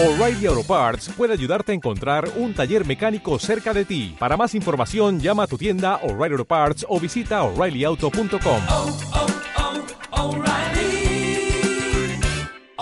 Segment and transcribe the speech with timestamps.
[0.00, 4.14] O'Reilly Auto Parts puede ayudarte a encontrar un taller mecánico cerca de ti.
[4.16, 8.60] Para más información, llama a tu tienda O'Reilly Auto Parts o visita oreillyauto.com.
[8.70, 8.96] oh,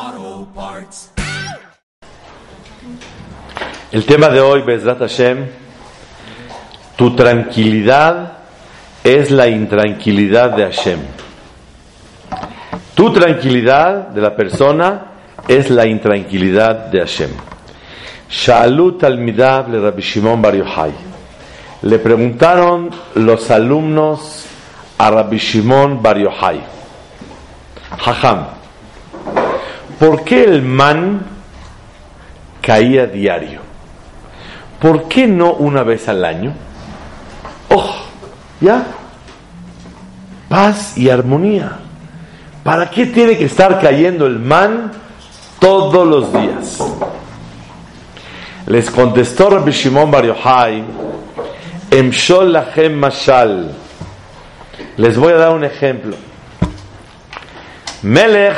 [0.05, 1.13] oh, Parts.
[3.91, 5.47] El tema de hoy, Bezrat Hashem,
[6.97, 8.41] tu tranquilidad
[9.03, 11.01] es la intranquilidad de Hashem.
[12.95, 15.16] Tu tranquilidad de la persona
[15.49, 17.31] es la intranquilidad de Hashem.
[18.29, 20.93] Sha'alut al-Midab le Rabbi Shimon Bar Yochai.
[21.83, 24.47] Le preguntaron los alumnos
[24.99, 26.61] a Rabbi Shimon Bar Yochai.
[27.99, 28.47] Jajam,
[29.99, 31.25] ¿por qué el man
[32.61, 33.61] caía diario?
[34.81, 36.53] ¿Por qué no una vez al año?
[37.71, 37.95] ¡Oh!
[38.61, 38.87] ¿Ya?
[40.49, 41.79] Paz y armonía.
[42.65, 44.93] ¿Para qué tiene que estar cayendo el man
[45.59, 46.79] todos los días?
[48.67, 50.85] Les contestó Rabbi Shimon Bar Yochai,
[51.91, 53.73] Emshol lachem mashal.
[54.97, 56.17] Les voy a dar un ejemplo.
[58.03, 58.57] Melech,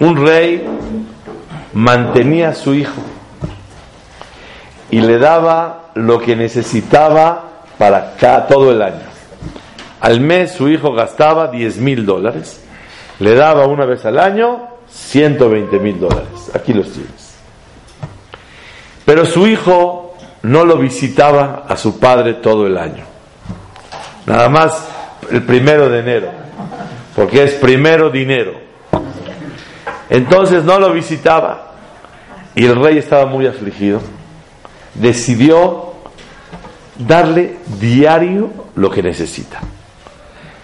[0.00, 0.64] un rey,
[1.72, 3.02] mantenía a su hijo
[4.90, 9.02] y le daba lo que necesitaba para cada, todo el año.
[10.00, 12.62] Al mes su hijo gastaba 10 mil dólares,
[13.18, 16.50] le daba una vez al año 120 mil dólares.
[16.54, 17.34] Aquí los tienes.
[19.04, 23.04] Pero su hijo no lo visitaba a su padre todo el año.
[24.26, 24.88] Nada más
[25.30, 26.30] el primero de enero,
[27.14, 28.52] porque es primero dinero.
[30.08, 31.72] Entonces no lo visitaba
[32.54, 34.00] y el rey estaba muy afligido
[34.94, 35.92] decidió
[36.96, 39.60] darle diario lo que necesita.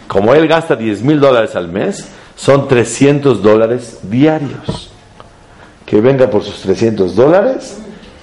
[0.06, 2.08] Como él gasta 10 mil dólares al mes,
[2.40, 4.90] son 300 dólares diarios.
[5.84, 7.78] Que venga por sus 300 dólares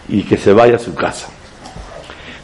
[0.10, 1.28] y que se vaya a su casa.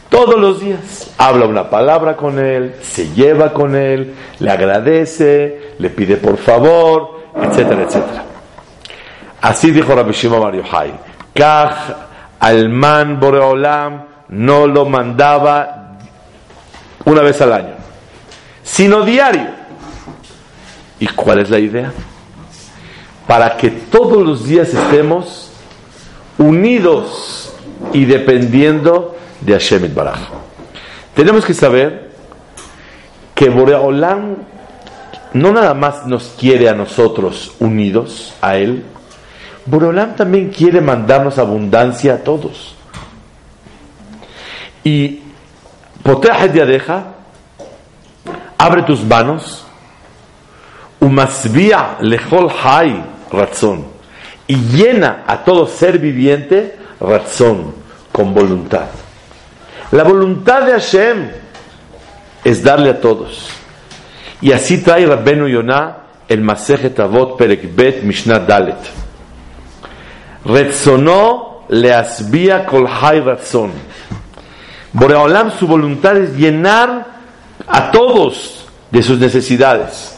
[0.08, 5.90] Todos los días habla una palabra con él, se lleva con él, le agradece, le
[5.90, 8.24] pide por favor, etcétera, etcétera.
[9.40, 10.92] Así dijo Rabbi Shimon Bar Yochai.
[11.34, 11.74] Kaj
[12.38, 15.96] al man Boreolam no lo mandaba
[17.04, 17.74] una vez al año,
[18.62, 19.63] sino diario.
[21.04, 21.92] ¿Y cuál es la idea?
[23.26, 25.50] Para que todos los días estemos
[26.38, 27.52] unidos
[27.92, 30.18] y dependiendo de Hashem Baraj.
[31.14, 32.10] Tenemos que saber
[33.34, 34.36] que Boreolam
[35.34, 38.82] no nada más nos quiere a nosotros unidos a Él,
[39.66, 42.76] Boreolam también quiere mandarnos abundancia a todos.
[44.82, 45.20] Y
[46.02, 47.04] Poteja deja,
[48.56, 49.63] abre tus manos,
[52.62, 53.84] hay razón,
[54.46, 57.74] y llena a todo ser viviente razón,
[58.12, 58.86] con voluntad.
[59.90, 61.30] La voluntad de Hashem
[62.42, 63.48] es darle a todos.
[64.40, 65.98] Y así trae Rabbenu Yonah
[66.28, 68.76] el Masejet Avot Perek Bet Mishnah Dalet.
[70.44, 73.72] Retzonó le asbía kol hay razón.
[74.92, 77.06] Boreolam su voluntad es llenar
[77.66, 80.13] a todos de sus necesidades.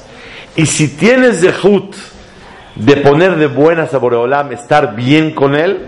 [0.57, 1.95] Y si tienes dejut
[2.75, 5.87] de poner de buenas a Boreolam, estar bien con él,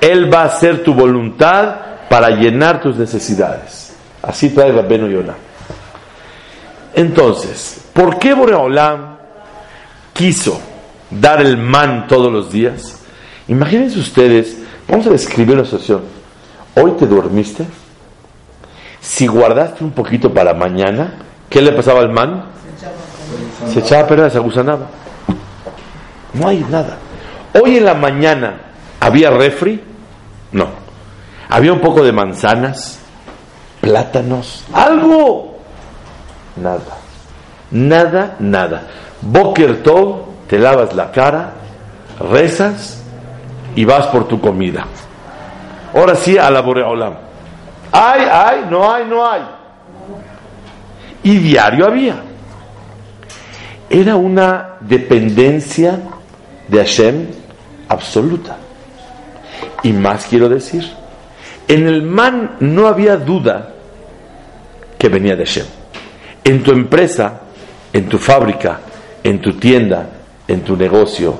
[0.00, 1.76] él va a hacer tu voluntad
[2.08, 3.94] para llenar tus necesidades.
[4.22, 5.34] Así trae Rabbeno Yonah.
[6.94, 9.16] Entonces, ¿por qué Boreolam
[10.12, 10.60] quiso
[11.10, 13.00] dar el man todos los días?
[13.48, 14.58] Imagínense ustedes,
[14.88, 16.02] vamos a describir una situación.
[16.74, 17.64] Hoy te dormiste,
[19.00, 21.14] si guardaste un poquito para mañana,
[21.48, 22.44] ¿qué le pasaba al man?
[23.68, 24.86] Se echaba a perder, se agusanaba.
[26.34, 26.96] No hay nada.
[27.60, 28.54] Hoy en la mañana,
[29.00, 29.82] ¿había refri?
[30.52, 30.68] No.
[31.48, 33.00] ¿Había un poco de manzanas?
[33.80, 34.64] ¿Plátanos?
[34.72, 35.58] ¿Algo?
[36.56, 36.98] Nada.
[37.70, 38.82] Nada, nada.
[39.20, 39.82] Boker
[40.48, 41.52] te lavas la cara,
[42.32, 43.02] rezas
[43.74, 44.84] y vas por tu comida.
[45.94, 47.14] Ahora sí a la Boreolam.
[47.92, 49.42] Hay, hay, no hay, no hay.
[51.22, 52.29] Y diario había.
[53.92, 55.98] Era una dependencia
[56.68, 57.26] de Hashem
[57.88, 58.56] absoluta.
[59.82, 60.88] Y más quiero decir,
[61.66, 63.74] en el man no había duda
[64.96, 65.66] que venía de Hashem.
[66.44, 67.40] En tu empresa,
[67.92, 68.80] en tu fábrica,
[69.24, 70.08] en tu tienda,
[70.46, 71.36] en tu negocio,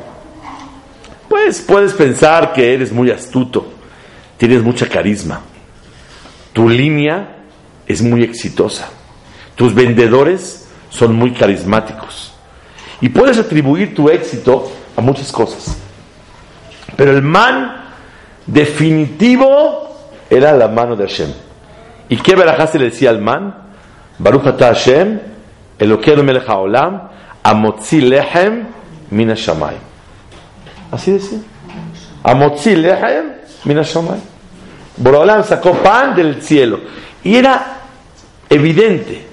[1.28, 3.74] pues puedes pensar que eres muy astuto,
[4.36, 5.40] tienes mucha carisma,
[6.52, 7.36] tu línea
[7.86, 8.88] es muy exitosa,
[9.54, 12.34] tus vendedores son muy carismáticos
[13.00, 15.76] y puedes atribuir tu éxito a muchas cosas.
[16.96, 17.84] Pero el man
[18.46, 19.96] definitivo
[20.28, 21.32] era la mano de Hashem.
[22.08, 23.54] ¿Y qué verajá se le decía al man?
[24.18, 25.20] Baruch ata Hashem,
[25.78, 27.08] Elokeinu melech haolam,
[27.42, 28.66] amotzi lehem
[29.10, 29.80] mina shamayim.
[30.90, 31.38] Así decía.
[32.22, 33.32] Amotzi lehem
[33.64, 34.22] mina shamayim.
[34.96, 36.80] Borolam sacó pan del cielo.
[37.24, 37.78] Y era
[38.48, 39.26] evidente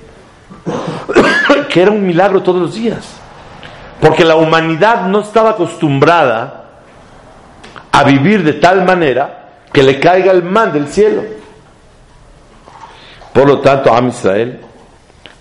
[1.70, 3.06] que era un milagro todos los días.
[4.00, 6.66] Porque la humanidad no estaba acostumbrada
[7.92, 11.24] a vivir de tal manera que le caiga el man del cielo.
[13.34, 14.60] Por lo tanto, a Israel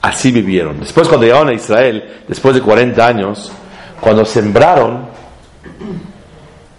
[0.02, 0.80] así vivieron.
[0.80, 3.52] Después cuando llegaron a Israel, después de 40 años,
[4.00, 5.06] cuando sembraron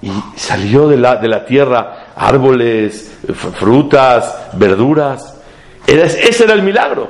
[0.01, 3.19] y salió de la, de la tierra árboles,
[3.55, 5.37] frutas, verduras,
[5.85, 7.09] ese era el milagro.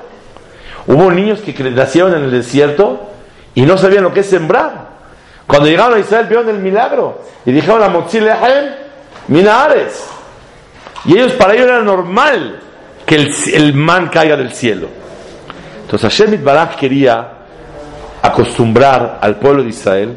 [0.88, 3.10] Hubo niños que nacieron en el desierto
[3.58, 4.88] y no sabían lo que es sembrar.
[5.48, 8.76] Cuando llegaron a Israel vieron el milagro y dijeron a Motzilehen,
[9.30, 10.08] Minares.
[11.06, 12.60] Y ellos, para ellos era normal
[13.04, 14.88] que el, el man caiga del cielo.
[15.82, 17.32] Entonces Hashem Barak quería
[18.22, 20.16] acostumbrar al pueblo de Israel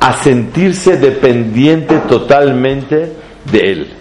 [0.00, 3.12] a sentirse dependiente totalmente
[3.52, 3.92] de él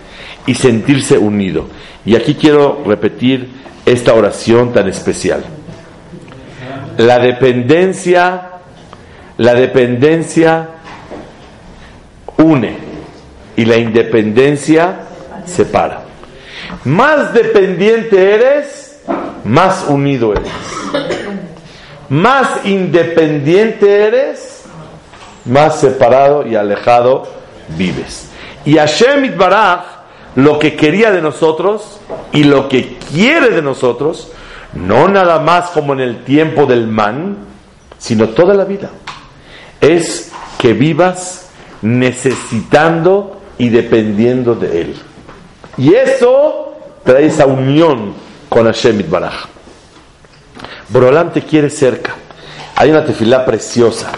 [0.47, 1.67] y sentirse unido.
[2.05, 3.51] Y aquí quiero repetir
[3.85, 5.43] esta oración tan especial.
[6.97, 8.52] La dependencia,
[9.37, 10.69] la dependencia
[12.37, 12.77] une
[13.55, 15.01] y la independencia
[15.45, 16.03] separa.
[16.85, 19.01] Más dependiente eres,
[19.43, 20.51] más unido eres.
[22.09, 24.63] Más independiente eres,
[25.45, 27.27] más separado y alejado
[27.77, 28.29] vives.
[28.65, 30.03] Y Hashem Baraj
[30.35, 31.99] lo que quería de nosotros
[32.31, 34.31] y lo que quiere de nosotros,
[34.73, 37.37] no nada más como en el tiempo del man,
[37.97, 38.89] sino toda la vida,
[39.83, 41.49] es que vivas
[41.81, 44.95] necesitando y dependiendo de Él.
[45.77, 48.13] Y eso trae esa unión
[48.47, 49.45] con Hashem Baraj.
[50.89, 52.13] Borolam te quiere cerca.
[52.75, 54.11] Hay una tefilá preciosa,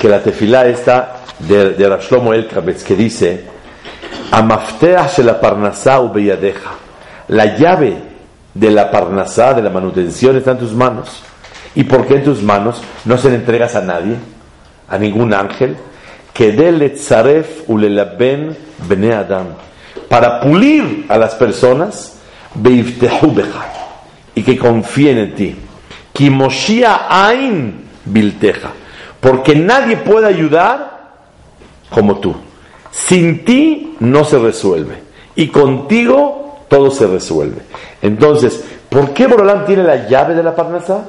[0.00, 3.44] que la tefilá está de, de Rashlomo El que dice,
[5.40, 6.70] parnasá ubeyadeja.
[7.28, 7.96] La llave
[8.54, 11.22] de la parnasá, de la manutención, está en tus manos.
[11.74, 14.16] ¿Y por qué en tus manos no se le entregas a nadie?
[14.88, 15.76] A ningún ángel.
[16.32, 18.56] Que de tzaref ulelaben
[18.88, 19.46] bene adam.
[20.08, 22.14] Para pulir a las personas,
[24.34, 25.56] y que confíen en ti.
[26.12, 28.70] Kimoshia ain bilteja.
[29.20, 31.12] Porque nadie puede ayudar
[31.90, 32.34] como tú.
[32.90, 35.02] Sin ti no se resuelve.
[35.34, 37.62] Y contigo todo se resuelve.
[38.02, 41.04] Entonces, ¿por qué Borolán tiene la llave de la Parnasá?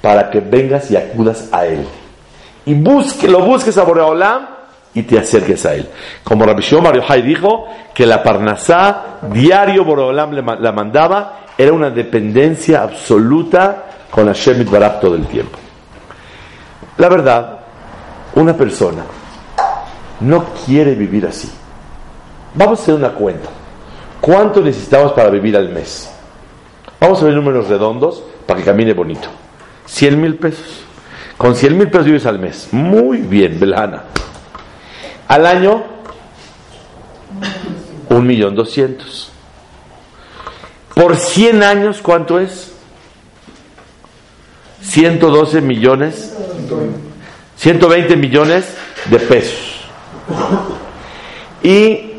[0.00, 1.86] Para que vengas y acudas a él.
[2.66, 4.46] Y busque, lo busques a Boreolam
[4.94, 5.88] y te acerques a él.
[6.22, 12.82] Como Rabbi Shimon Yochai dijo que la Parnasá diario Boreolam la mandaba, era una dependencia
[12.82, 15.58] absoluta con Hashem Barak todo el tiempo.
[16.98, 17.58] La verdad,
[18.34, 19.04] una persona
[20.20, 21.50] no quiere vivir así.
[22.54, 23.48] Vamos a hacer una cuenta.
[24.20, 26.10] ¿Cuánto necesitamos para vivir al mes?
[26.98, 29.28] Vamos a ver números redondos para que camine bonito.
[29.84, 30.85] 100 mil pesos.
[31.36, 32.68] Con 100 mil pesos vives al mes.
[32.72, 34.04] Muy bien, Belana.
[35.28, 35.84] Al año,
[38.08, 39.30] un millón doscientos.
[40.94, 42.72] Por 100 años, ¿cuánto es?
[44.80, 46.34] 112 millones,
[47.56, 48.74] 120 millones
[49.10, 49.80] de pesos.
[51.62, 52.12] Y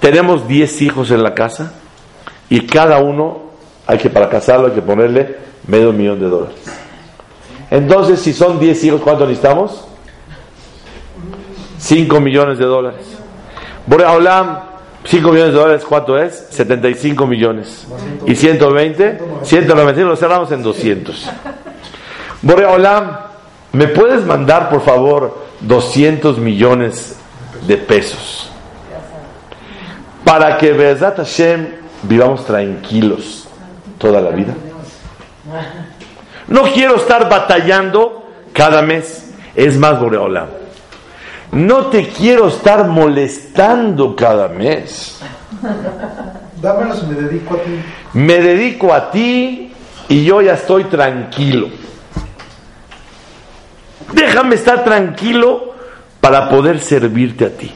[0.00, 1.74] tenemos 10 hijos en la casa
[2.48, 3.50] y cada uno,
[3.86, 6.75] hay que para casarlo, hay que ponerle medio millón de dólares.
[7.70, 9.86] Entonces, si son 10 hijos, ¿cuánto necesitamos?
[11.78, 13.04] 5 millones de dólares.
[13.86, 14.60] Boreolam,
[15.04, 16.46] 5 millones de dólares, ¿cuánto es?
[16.50, 17.86] 75 millones.
[18.26, 19.18] ¿Y 120?
[19.42, 21.30] 190, lo cerramos en 200.
[22.42, 23.16] Boreolam,
[23.72, 27.16] ¿me puedes mandar, por favor, 200 millones
[27.66, 28.50] de pesos.
[30.24, 31.68] Para que Bezat Hashem
[32.02, 33.48] vivamos tranquilos
[33.98, 34.54] toda la vida.
[36.48, 39.30] No quiero estar batallando cada mes.
[39.54, 40.46] Es más, Boreola.
[41.52, 45.20] No te quiero estar molestando cada mes.
[46.60, 47.70] Dámelos me dedico a ti.
[48.14, 49.72] Me dedico a ti
[50.08, 51.68] y yo ya estoy tranquilo.
[54.12, 55.74] Déjame estar tranquilo
[56.20, 57.72] para poder servirte a ti.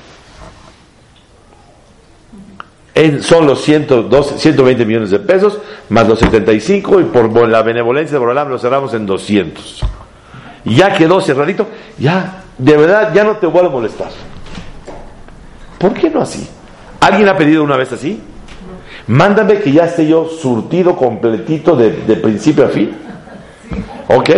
[3.21, 8.19] Son los 112, 120 millones de pesos más los 75 y por la benevolencia de
[8.19, 9.81] Borolam lo cerramos en 200.
[10.65, 11.67] Ya quedó cerradito,
[11.99, 14.11] ya, de verdad, ya no te vuelvo a molestar.
[15.79, 16.47] ¿Por qué no así?
[17.01, 18.21] ¿Alguien ha pedido una vez así?
[19.07, 22.95] Mándame que ya esté yo surtido completito de, de principio a fin.
[24.09, 24.31] ¿Ok?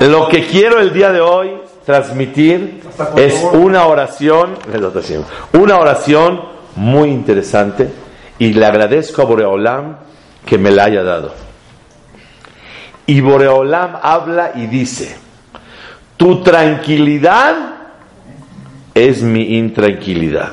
[0.00, 1.52] Lo que quiero el día de hoy
[1.86, 2.81] transmitir
[3.16, 4.56] es una oración,
[5.52, 6.42] una oración
[6.76, 7.90] muy interesante
[8.38, 9.96] y le agradezco a Boreolam
[10.44, 11.34] que me la haya dado.
[13.06, 15.16] Y Boreolam habla y dice,
[16.16, 17.56] tu tranquilidad
[18.94, 20.52] es mi intranquilidad.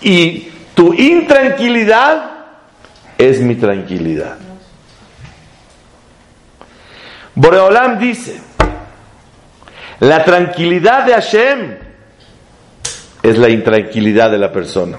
[0.00, 2.30] Y tu intranquilidad
[3.16, 4.36] es mi tranquilidad.
[7.34, 8.40] Boreolam dice,
[10.04, 11.76] la tranquilidad de Hashem
[13.22, 14.98] es la intranquilidad de la persona.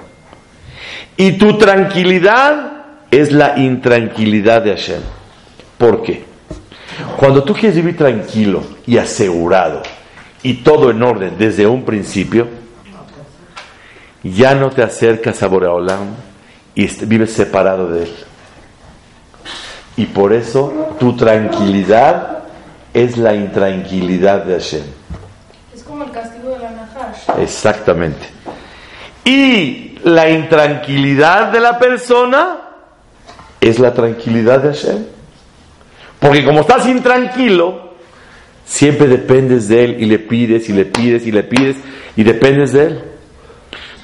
[1.16, 2.72] Y tu tranquilidad
[3.10, 5.00] es la intranquilidad de Hashem.
[5.78, 6.24] ¿Por qué?
[7.16, 9.82] Cuando tú quieres vivir tranquilo y asegurado
[10.42, 12.48] y todo en orden desde un principio,
[14.24, 16.16] ya no te acercas a Boreolam
[16.74, 18.14] y vives separado de él.
[19.96, 22.36] Y por eso tu tranquilidad
[22.96, 24.84] es la intranquilidad de Hashem.
[25.74, 27.24] Es como el castigo de la Nahash.
[27.38, 28.26] Exactamente.
[29.24, 32.58] Y la intranquilidad de la persona
[33.60, 35.04] es la tranquilidad de Hashem.
[36.20, 37.94] Porque como estás intranquilo,
[38.64, 41.76] siempre dependes de Él y le pides y le pides y le pides
[42.16, 43.02] y dependes de Él.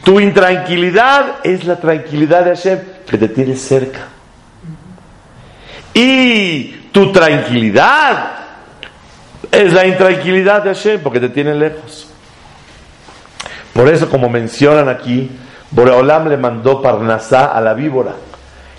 [0.04, 4.08] Tu intranquilidad es la tranquilidad de Hashem que te tiene cerca.
[5.94, 8.32] Y tu tranquilidad
[9.50, 12.11] es la intranquilidad de Hashem porque te tiene lejos.
[13.72, 15.30] Por eso, como mencionan aquí,
[15.70, 18.12] Boreolam le mandó Parnasá a la víbora.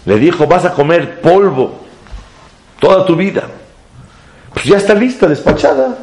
[0.06, 1.80] Le dijo, vas a comer polvo
[2.80, 3.44] toda tu vida.
[4.54, 5.98] Pues ya está lista, despachada.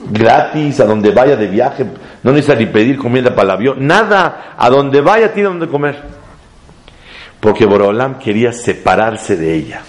[0.00, 1.86] Gratis, a donde vaya de viaje.
[2.22, 3.86] No necesita ni pedir comida para el avión.
[3.86, 4.54] Nada.
[4.58, 6.02] A donde vaya tiene donde comer.
[7.38, 9.82] Porque Boreolam quería separarse de ella.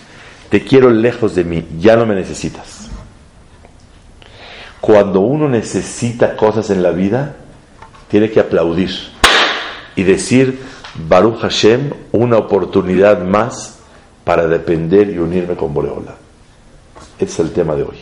[0.50, 1.67] Te quiero lejos de mí.
[1.79, 2.89] Ya no me necesitas.
[4.79, 7.38] Cuando uno necesita cosas en la vida,
[8.13, 8.91] tiene que aplaudir
[9.96, 10.60] y decir,
[10.93, 13.79] Baruch Hashem, una oportunidad más
[14.24, 16.13] para depender y unirme con Boreola.
[17.17, 17.98] Es el tema de hoy.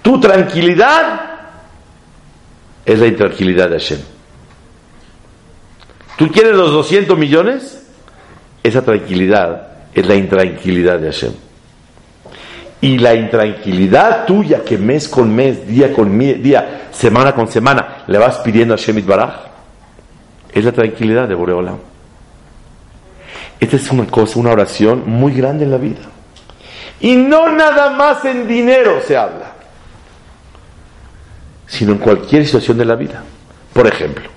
[0.00, 1.22] Tu tranquilidad
[2.84, 4.00] es la intranquilidad de Hashem.
[6.16, 7.84] ¿Tú quieres los 200 millones?
[8.62, 11.32] Esa tranquilidad es la intranquilidad de Hashem.
[12.82, 18.18] Y la intranquilidad tuya que mes con mes, día con día, semana con semana, le
[18.18, 19.34] vas pidiendo a Shemit Baraj,
[20.52, 21.74] es la tranquilidad de Boreola.
[23.58, 26.00] Esta es una cosa, una oración muy grande en la vida.
[27.00, 29.52] Y no nada más en dinero se habla,
[31.66, 33.22] sino en cualquier situación de la vida.
[33.72, 34.28] Por ejemplo,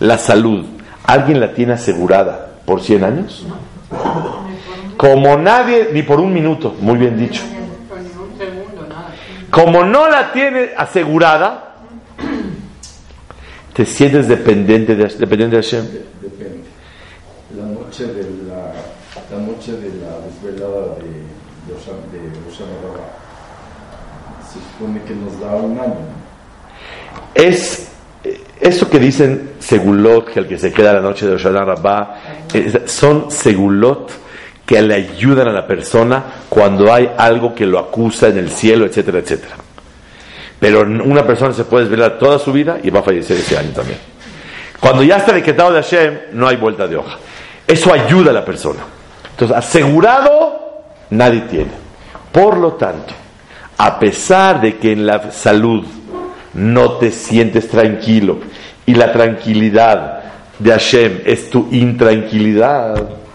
[0.00, 0.64] la salud,
[1.04, 3.46] ¿alguien la tiene asegurada por 100 años?
[4.96, 7.42] Como nadie, ni por un minuto, muy bien dicho.
[9.50, 11.76] Como no la tiene asegurada,
[13.72, 15.84] te sientes dependiente de, dependiente de Hashem.
[16.20, 16.64] Depende.
[17.56, 18.72] La noche de la,
[19.36, 21.08] la noche de la desvelada de,
[21.66, 22.70] de Osama, de Osama
[24.52, 25.94] se supone que nos da un año.
[27.34, 27.88] Es
[28.60, 32.16] eso que dicen segulot, que el que se queda la noche de Osama Rabá,
[32.52, 34.10] es- son segulot
[34.66, 38.84] que le ayudan a la persona cuando hay algo que lo acusa en el cielo,
[38.84, 39.54] etcétera, etcétera.
[40.58, 43.70] Pero una persona se puede desvelar toda su vida y va a fallecer ese año
[43.70, 43.98] también.
[44.80, 47.16] Cuando ya está decretado de Hashem, no hay vuelta de hoja.
[47.66, 48.80] Eso ayuda a la persona.
[49.30, 51.70] Entonces, asegurado, nadie tiene.
[52.32, 53.14] Por lo tanto,
[53.78, 55.84] a pesar de que en la salud
[56.54, 58.38] no te sientes tranquilo
[58.84, 60.22] y la tranquilidad
[60.58, 63.25] de Hashem es tu intranquilidad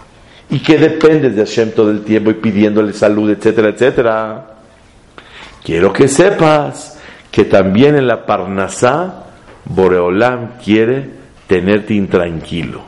[0.52, 4.46] y que dependes de Hashem todo el tiempo y pidiéndole salud, etcétera, etcétera,
[5.64, 6.98] quiero que sepas
[7.30, 9.28] que también en la Parnasá
[9.64, 11.08] Boreolam quiere
[11.46, 12.82] tenerte intranquilo.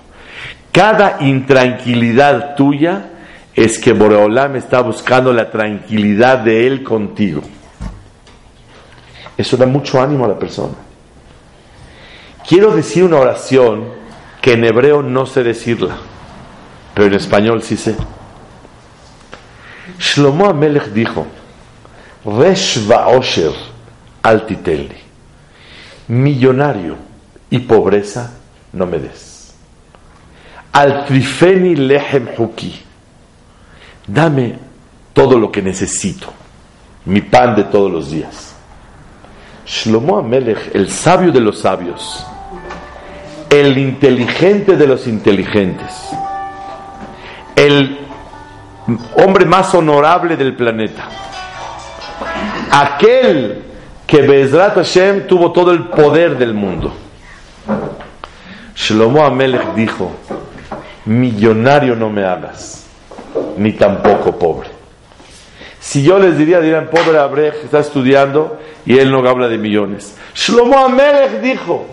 [0.73, 3.07] Cada intranquilidad tuya
[3.55, 7.41] es que Boreolam está buscando la tranquilidad de Él contigo.
[9.39, 10.75] Eso da mucho ánimo a la persona.
[12.47, 13.85] Quiero decir una oración
[14.43, 15.97] que en hebreo no sé decirla,
[16.95, 17.97] pero en español sí sé.
[19.99, 21.27] Shlomo Amelech dijo,
[22.25, 23.53] Resh va'osher
[24.23, 24.97] al titelli,
[26.09, 26.97] millonario
[27.51, 28.33] y pobreza
[28.73, 29.55] no me des.
[30.73, 32.81] Al trifeni lehem huki,
[34.07, 34.59] dame
[35.13, 36.33] todo lo que necesito,
[37.05, 38.55] mi pan de todos los días.
[39.67, 42.27] Shlomo Amelech, el sabio de los sabios,
[43.51, 46.15] el inteligente de los inteligentes,
[47.67, 47.99] el
[49.17, 51.09] hombre más honorable del planeta,
[52.71, 53.63] aquel
[54.07, 56.93] que Bezrat Hashem tuvo todo el poder del mundo.
[58.75, 60.13] Shlomo Amelech dijo,
[61.07, 62.87] millonario no me hagas,
[63.57, 64.69] ni tampoco pobre.
[65.81, 70.17] Si yo les diría, dirán, pobre Abrej, está estudiando y él no habla de millones.
[70.35, 71.87] Shlomo Amelech dijo,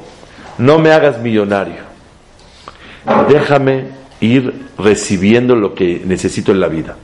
[0.57, 1.83] no me hagas millonario,
[3.29, 6.95] déjame ir recibiendo lo que necesito en la vida.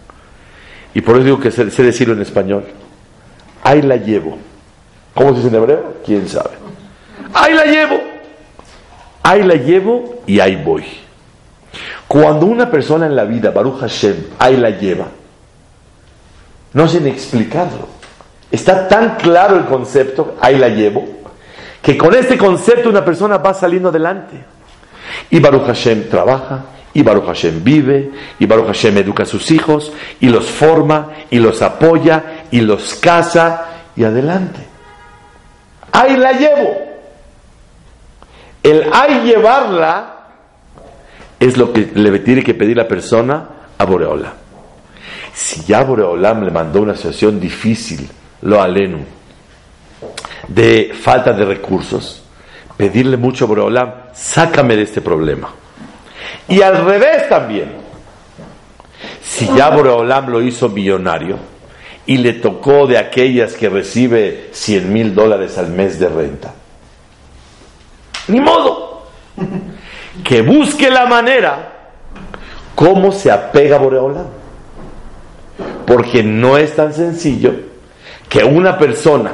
[0.94, 2.64] Y por eso digo que sé, sé decirlo en español.
[3.64, 4.38] Ahí la llevo.
[5.14, 5.98] ¿Cómo se dice en hebreo?
[6.06, 6.52] ¿Quién sabe?
[7.34, 8.00] Ahí la llevo.
[9.24, 10.86] Ahí la llevo y ahí voy.
[12.08, 15.08] Cuando una persona en la vida, Baruch Hashem, ahí la lleva,
[16.74, 17.90] no sé ni explicarlo.
[18.50, 21.06] Está tan claro el concepto, ahí la llevo,
[21.82, 24.42] que con este concepto una persona va saliendo adelante.
[25.30, 26.64] Y Baruch Hashem trabaja,
[26.98, 31.38] y Baruch Hashem vive, y Baruch Hashem educa a sus hijos, y los forma, y
[31.38, 34.62] los apoya, y los casa, y adelante.
[35.92, 36.76] Ahí la llevo.
[38.64, 40.16] El ahí llevarla
[41.40, 44.34] es lo que le tiene que pedir la persona a Boreola.
[45.36, 48.10] Si ya Boreolam le mandó una situación difícil,
[48.42, 49.06] lo alenu,
[50.48, 52.24] de falta de recursos,
[52.76, 55.48] pedirle mucho a Boreolam, sácame de este problema.
[56.50, 57.72] Y al revés también,
[59.22, 61.38] si ya Boreolam lo hizo millonario
[62.06, 66.54] y le tocó de aquellas que recibe 100 mil dólares al mes de renta,
[68.28, 69.08] ni modo,
[70.24, 71.74] que busque la manera
[72.76, 74.28] cómo se apega Boreolam.
[75.86, 77.54] Porque no es tan sencillo
[78.30, 79.32] que una persona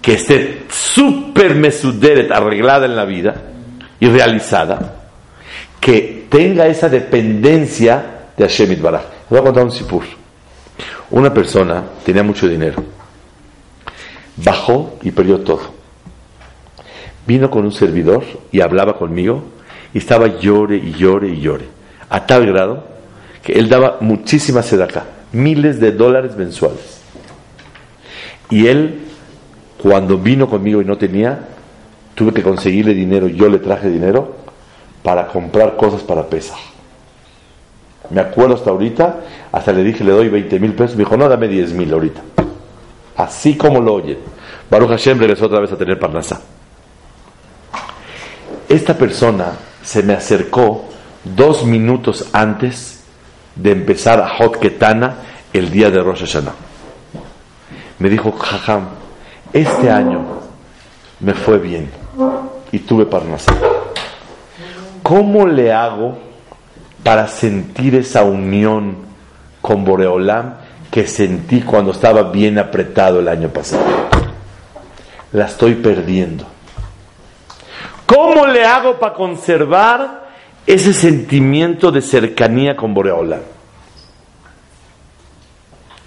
[0.00, 3.34] que esté súper mesuderet, arreglada en la vida
[4.00, 4.96] y realizada,
[5.80, 8.04] que tenga esa dependencia
[8.36, 9.02] de Hashem Itbaraj.
[9.02, 10.04] Les voy a contar un sipur.
[11.10, 12.82] Una persona tenía mucho dinero,
[14.36, 15.74] bajó y perdió todo.
[17.26, 19.44] Vino con un servidor y hablaba conmigo
[19.92, 21.66] y estaba llore y llore y llore,
[22.10, 22.84] a tal grado
[23.42, 27.00] que él daba muchísima sedacá, miles de dólares mensuales.
[28.50, 29.00] Y él,
[29.80, 31.38] cuando vino conmigo y no tenía,
[32.14, 34.43] tuve que conseguirle dinero, yo le traje dinero
[35.04, 36.56] para comprar cosas para pesar.
[38.08, 39.20] Me acuerdo hasta ahorita,
[39.52, 42.22] hasta le dije, le doy 20 mil pesos, me dijo, no, dame 10 mil ahorita.
[43.16, 44.18] Así como lo oye.
[44.70, 46.40] Baruch Hashem regresó otra vez a tener parnasá.
[48.66, 50.86] Esta persona se me acercó
[51.22, 53.04] dos minutos antes
[53.56, 55.16] de empezar a Hot Ketana
[55.52, 56.54] el día de Rosh Hashanah.
[57.98, 58.86] Me dijo, Jajam,
[59.52, 60.24] este año
[61.20, 61.90] me fue bien
[62.72, 63.52] y tuve parnasá.
[65.04, 66.16] ¿Cómo le hago
[67.02, 68.96] para sentir esa unión
[69.60, 70.54] con Boreolam
[70.90, 73.84] que sentí cuando estaba bien apretado el año pasado?
[75.32, 76.46] La estoy perdiendo.
[78.06, 80.24] ¿Cómo le hago para conservar
[80.66, 83.42] ese sentimiento de cercanía con Boreolam?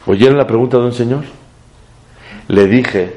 [0.08, 1.24] ¿Oyeron la pregunta de un señor?
[2.48, 3.16] Le dije,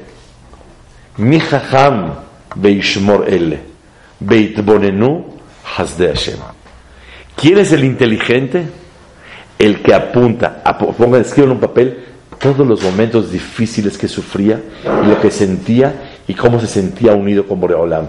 [1.17, 2.13] mi jajam
[2.53, 3.63] beishmor ele,
[4.19, 5.30] beitbonenu
[5.77, 6.39] hasde Hashem.
[7.35, 8.65] ¿Quién es el inteligente?
[9.57, 10.63] El que apunta,
[10.97, 12.05] ponga, escriba en un papel
[12.39, 17.47] todos los momentos difíciles que sufría, y lo que sentía y cómo se sentía unido
[17.47, 18.07] con Boreolam.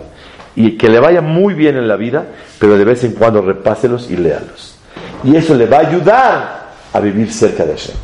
[0.57, 2.27] Y que le vaya muy bien en la vida,
[2.59, 4.77] pero de vez en cuando repáselos y léalos.
[5.25, 7.97] Y eso le va a ayudar a vivir cerca de Hashem.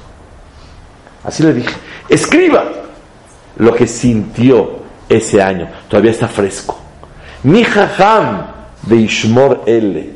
[1.24, 1.74] Así le dije,
[2.08, 2.64] escriba
[3.56, 5.68] lo que sintió ese año.
[5.88, 6.78] Todavía está fresco.
[7.42, 8.47] Mi jajam
[8.82, 10.10] de Ishmor Ele,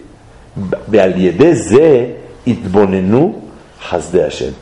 [0.86, 3.42] de itbonenu
[3.90, 4.54] hasde Hashem.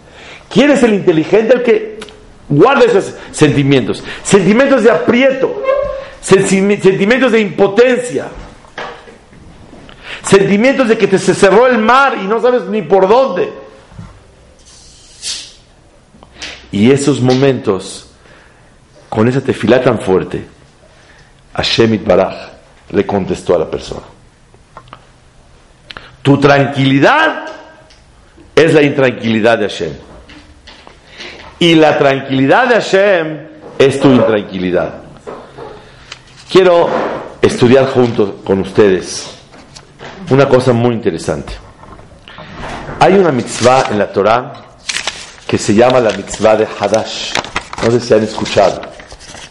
[0.49, 1.55] ¿Quién es el inteligente?
[1.55, 1.99] El que
[2.49, 4.03] guarda esos sentimientos.
[4.23, 5.63] Sentimientos de aprieto.
[6.21, 8.29] Sentimientos de impotencia.
[10.23, 13.53] Sentimientos de que te se cerró el mar y no sabes ni por dónde.
[16.73, 18.11] Y esos momentos,
[19.09, 20.45] con esa tefilá tan fuerte,
[21.55, 22.50] Hashem Baraj
[22.91, 24.03] le contestó a la persona.
[26.23, 27.47] Tu tranquilidad
[28.55, 29.93] es la intranquilidad de Hashem.
[31.59, 33.49] Y la tranquilidad de Hashem
[33.79, 34.95] es tu intranquilidad.
[36.51, 36.89] Quiero
[37.41, 39.31] estudiar junto con ustedes
[40.31, 41.53] una cosa muy interesante.
[42.99, 44.53] Hay una mitzvah en la Torah
[45.47, 47.33] que se llama la mitzvah de Hadash.
[47.83, 48.83] No sé si han escuchado.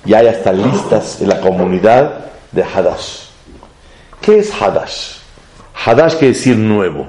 [0.05, 3.28] y hay hasta listas en la comunidad de Hadash.
[4.21, 5.17] ¿Qué es Hadash?
[5.85, 7.07] Hadash quiere decir nuevo.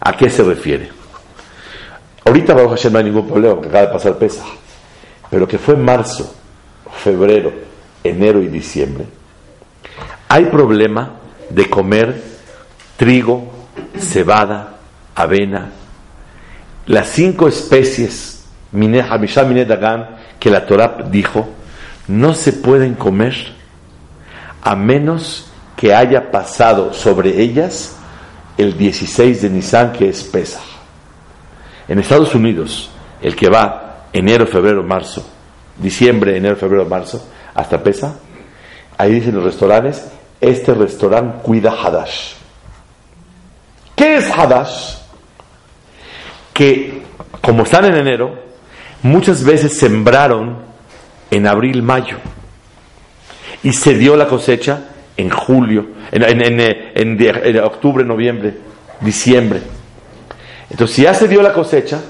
[0.00, 0.90] ¿A qué se refiere?
[2.24, 4.44] Ahorita Baruch Hashem no hay ningún problema porque acaba de pasar pesa.
[5.30, 6.34] Pero que fue marzo,
[7.02, 7.52] febrero,
[8.04, 9.06] enero y diciembre,
[10.28, 11.14] hay problema
[11.50, 12.22] de comer
[12.96, 13.50] trigo,
[13.98, 14.76] cebada,
[15.14, 15.72] avena,
[16.86, 18.44] las cinco especies,
[20.38, 21.48] que la Torah dijo,
[22.06, 23.34] no se pueden comer
[24.62, 25.47] a menos
[25.78, 27.94] que haya pasado sobre ellas
[28.56, 30.60] el 16 de Nisan, que es Pesach.
[31.86, 32.90] En Estados Unidos,
[33.22, 35.24] el que va enero, febrero, marzo,
[35.76, 38.10] diciembre, enero, febrero, marzo, hasta Pesach,
[38.96, 40.04] ahí dicen los restaurantes,
[40.40, 42.32] este restaurante cuida Hadash.
[43.94, 44.96] ¿Qué es Hadash?
[46.52, 47.04] Que,
[47.40, 48.34] como están en enero,
[49.04, 50.58] muchas veces sembraron
[51.30, 52.16] en abril, mayo,
[53.62, 54.88] y se dio la cosecha
[55.18, 58.54] en julio, en, octubre, noviembre,
[59.00, 59.60] diciembre.
[60.70, 62.00] Entonces, si ya se dio la cosecha,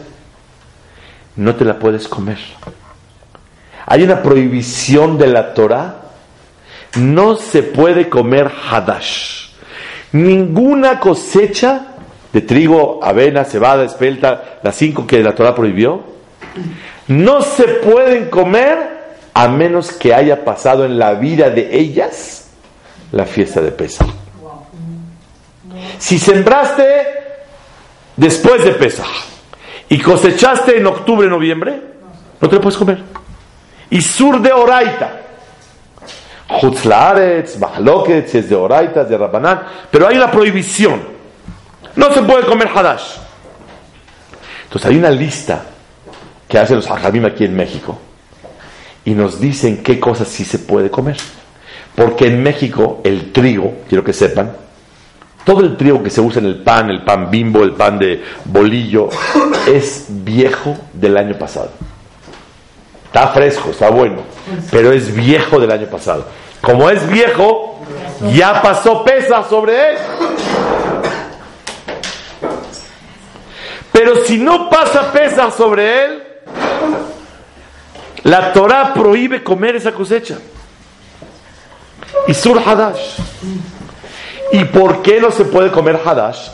[1.36, 2.38] no te la puedes comer.
[3.86, 6.02] Hay una prohibición de la Torah,
[6.98, 9.48] no se puede comer hadash.
[10.12, 11.94] Ninguna cosecha
[12.30, 16.02] de trigo, avena, cebada, espelta, las cinco que la Torah prohibió,
[17.06, 18.98] no se pueden comer
[19.32, 22.37] a menos que haya pasado en la vida de ellas
[23.12, 24.08] la fiesta de Pesach.
[25.98, 26.84] Si sembraste
[28.16, 29.06] después de Pesach
[29.88, 31.80] y cosechaste en octubre, noviembre,
[32.40, 33.02] no te lo puedes comer.
[33.90, 35.20] Y sur de Oraita.
[36.62, 41.00] Hutzlaaretz, Mahloket, si es de Oraita, de Rabanán, pero hay una prohibición.
[41.96, 43.16] No se puede comer Hadash.
[44.64, 45.64] Entonces hay una lista
[46.48, 47.98] que hacen los hajamim aquí en México
[49.04, 51.16] y nos dicen qué cosas sí se puede comer.
[51.98, 54.52] Porque en México el trigo, quiero que sepan,
[55.44, 58.22] todo el trigo que se usa en el pan, el pan bimbo, el pan de
[58.44, 59.08] bolillo,
[59.66, 61.70] es viejo del año pasado.
[63.04, 64.18] Está fresco, está bueno,
[64.70, 66.24] pero es viejo del año pasado.
[66.60, 67.80] Como es viejo,
[68.32, 69.96] ya pasó pesa sobre él.
[73.90, 76.22] Pero si no pasa pesa sobre él,
[78.22, 80.36] la Torah prohíbe comer esa cosecha.
[82.28, 83.18] Y sur Hadash.
[84.52, 86.48] ¿Y por qué no se puede comer Hadash?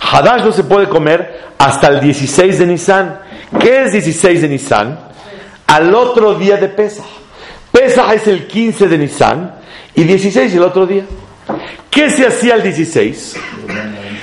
[0.00, 3.20] Hadash no se puede comer hasta el 16 de Nisan.
[3.60, 4.98] ¿Qué es 16 de Nisan?
[5.66, 7.04] Al otro día de Pesach.
[7.72, 9.54] Pesach es el 15 de Nisan
[9.94, 11.04] y 16 el otro día.
[11.90, 13.36] ¿Qué se hacía el 16?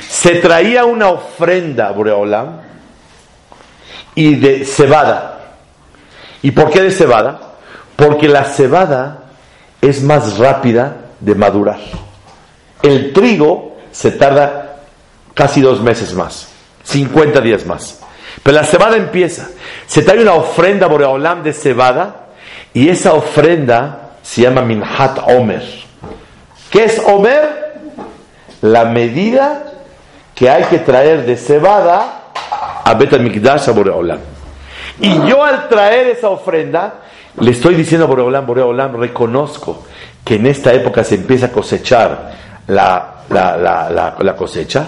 [0.08, 2.62] Se traía una ofrenda Boreolam
[4.15, 5.41] y de cebada
[6.41, 7.39] ¿Y por qué de cebada?
[7.95, 9.20] Porque la cebada
[9.81, 11.79] es más rápida de madurar.
[12.81, 14.77] El trigo se tarda
[15.33, 16.49] casi dos meses más,
[16.83, 17.99] 50 días más.
[18.43, 19.49] Pero la cebada empieza.
[19.87, 22.27] Se trae una ofrenda Boreolam de cebada
[22.73, 25.63] y esa ofrenda se llama Minhat Omer.
[26.69, 27.61] ¿Qué es Omer?
[28.61, 29.63] La medida
[30.35, 32.31] que hay que traer de cebada
[32.85, 34.19] a Bet Mikdash a Boreolam.
[34.99, 36.95] Y yo al traer esa ofrenda,
[37.39, 39.85] le estoy diciendo a Boreolam, Boreolam, reconozco
[40.23, 42.31] que en esta época se empieza a cosechar
[42.67, 44.87] la, la, cosecha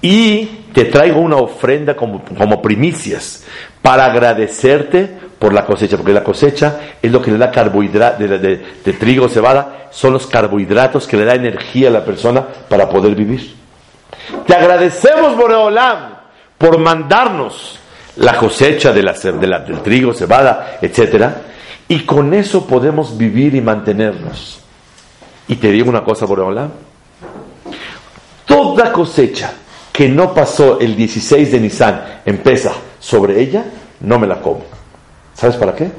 [0.00, 3.44] y te traigo una ofrenda como, como primicias
[3.82, 8.38] para agradecerte por la cosecha, porque la cosecha es lo que le da carbohidratos de,
[8.38, 12.88] de, de, trigo, cebada, son los carbohidratos que le da energía a la persona para
[12.88, 13.54] poder vivir.
[14.46, 16.14] Te agradecemos, Boreolam,
[16.56, 17.78] por mandarnos
[18.16, 21.26] la cosecha de la, del trigo, cebada, etc.
[21.88, 24.60] Y con eso podemos vivir y mantenernos.
[25.48, 26.68] Y te digo una cosa, Boreola.
[28.46, 29.52] Toda cosecha
[29.92, 33.64] que no pasó el 16 de Nisan en Pesa sobre ella,
[34.00, 34.64] no me la como.
[35.34, 35.90] ¿Sabes para qué?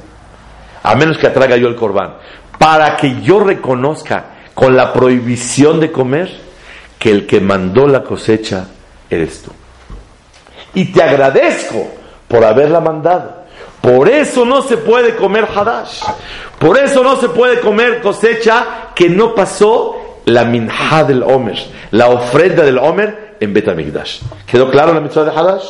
[0.84, 2.16] A menos que atraiga yo el corbán.
[2.58, 6.32] Para que yo reconozca con la prohibición de comer
[6.98, 8.68] que el que mandó la cosecha
[9.10, 9.52] eres tú.
[10.74, 11.88] Y te agradezco
[12.28, 13.45] por haberla mandado.
[13.86, 16.02] Por eso no se puede comer hadash.
[16.58, 21.56] Por eso no se puede comer cosecha que no pasó la minha del Omer,
[21.92, 24.22] la ofrenda del Omer en Betamigdash.
[24.48, 25.66] ¿Quedó claro la mitzvah de hadash?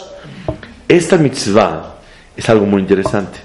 [0.88, 1.96] Esta mitzvah
[2.38, 3.40] es algo muy interesante.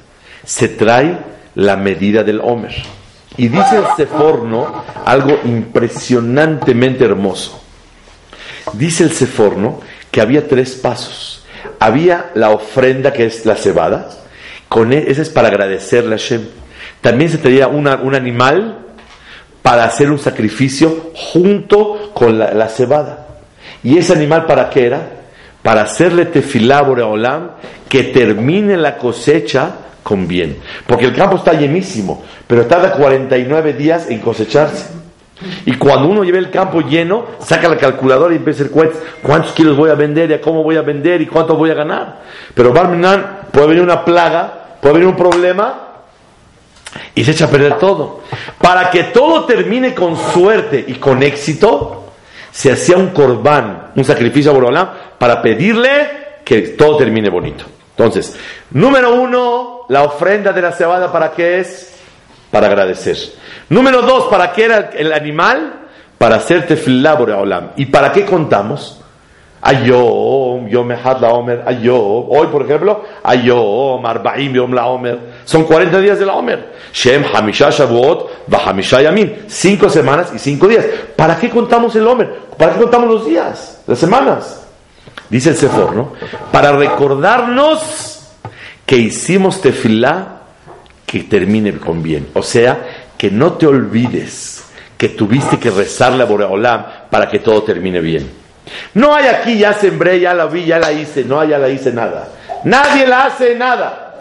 [0.44, 1.18] Se trae
[1.56, 2.74] la medida del Omer.
[3.36, 7.60] Y dice el Seforno algo impresionantemente hermoso.
[8.74, 9.80] Dice el Seforno
[10.12, 11.40] que había tres pasos
[11.80, 14.10] había la ofrenda que es la cebada,
[14.70, 16.42] con e, esa es para agradecerle a Hashem.
[17.02, 18.78] también se traía una- un animal
[19.62, 23.26] para hacer un sacrificio junto con la, la cebada.
[23.82, 25.00] ¿Y ese animal para qué era?
[25.62, 27.50] Para hacerle tefilá Boreolam
[27.88, 30.58] que termine la cosecha con bien.
[30.86, 34.86] Porque el campo está llenísimo, pero tarda 49 días en cosecharse.
[35.64, 38.64] Y cuando uno lleva el campo lleno, saca la calculadora y empieza.
[39.22, 41.74] ¿Cuántos kilos voy a vender y a cómo voy a vender y cuánto voy a
[41.74, 42.20] ganar?
[42.54, 45.88] Pero Barminan puede venir una plaga, puede venir un problema
[47.14, 48.20] y se echa a perder todo.
[48.60, 52.12] Para que todo termine con suerte y con éxito,
[52.50, 57.64] se hacía un corbán, un sacrificio a Borolam, para pedirle que todo termine bonito.
[57.90, 58.36] Entonces,
[58.70, 61.94] número uno, la ofrenda de la cebada, ¿para qué es?
[62.50, 63.16] Para agradecer.
[63.68, 65.74] Número dos, ¿para qué era el animal?
[66.18, 67.72] Para hacer tefilá Boreolam.
[67.76, 69.00] ¿Y para qué contamos?
[69.62, 72.26] Ayom, Yom Echad la Omer, Ayom.
[72.28, 75.18] Hoy, por ejemplo, Ayom, Arbaim Yom la Omer.
[75.44, 76.72] Son 40 días de la Omer.
[76.92, 79.30] Shem, Hamisha Shavuot, Bahamisha Yamim.
[79.46, 80.84] Cinco semanas y cinco días.
[81.14, 82.32] ¿Para qué contamos el Omer?
[82.56, 83.82] ¿Para qué contamos los días?
[83.86, 84.66] Las semanas.
[85.28, 86.12] Dice el Sefor.
[86.50, 88.32] Para recordarnos
[88.86, 90.40] que hicimos tefilá
[91.04, 92.28] que termine con bien.
[92.34, 94.64] O sea, que no te olvides
[94.96, 98.39] que tuviste que rezarle a Boreolam para que todo termine bien.
[98.94, 101.92] No hay aquí, ya sembré, ya la vi, ya la hice, no, ya la hice
[101.92, 102.28] nada.
[102.64, 104.14] Nadie la hace nada.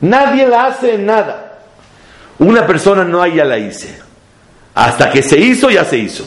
[0.00, 1.58] Nadie la hace nada.
[2.38, 3.98] Una persona no hay, ya la hice.
[4.74, 6.26] Hasta que se hizo, ya se hizo.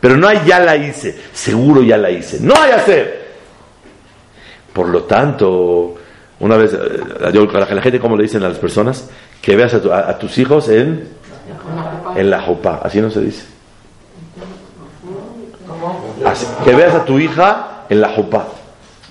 [0.00, 1.18] Pero no hay, ya la hice.
[1.32, 2.38] Seguro ya la hice.
[2.40, 3.26] No hay hacer.
[4.72, 5.96] Por lo tanto,
[6.38, 9.08] una vez, eh, yo, a la gente, como le dicen a las personas,
[9.42, 11.08] que veas a, tu- a- a tus hijos en,
[12.14, 12.80] en la jopá.
[12.84, 13.42] Así no se dice.
[16.64, 18.46] Que veas a tu hija en la jopá.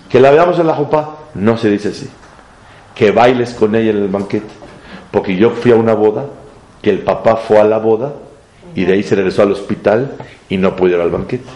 [0.09, 1.15] Que la veamos en la jopá.
[1.33, 2.09] No se dice así.
[2.95, 4.47] Que bailes con ella en el banquete.
[5.11, 6.25] Porque yo fui a una boda,
[6.81, 8.13] que el papá fue a la boda
[8.75, 10.13] y de ahí se regresó al hospital
[10.49, 11.49] y no pudo ir al banquete.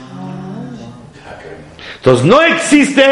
[1.98, 3.04] Entonces no existe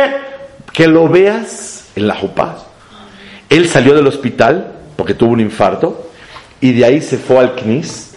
[0.74, 2.58] que lo veas en la jupá.
[3.50, 6.10] Él salió del hospital porque tuvo un infarto
[6.62, 8.16] y de ahí se fue al CNIS,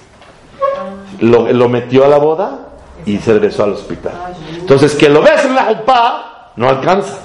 [1.21, 2.62] lo metió a la boda
[3.07, 4.13] y se regresó al hospital.
[4.59, 7.19] Entonces que lo veas en la jupá no alcanza.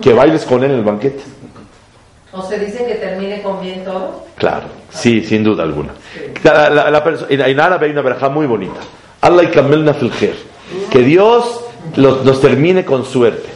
[0.00, 1.22] Que bailes con él en el banquete.
[2.32, 4.26] ¿O se dice que termine con bien todo?
[4.36, 5.92] Claro, sí, sin duda alguna.
[6.42, 8.78] La- la- la en, árabe hay una verja muy bonita.
[9.22, 10.36] Allah y kamelna fil khair.
[10.90, 11.62] Que Dios
[11.96, 13.48] los, nos termine con suerte.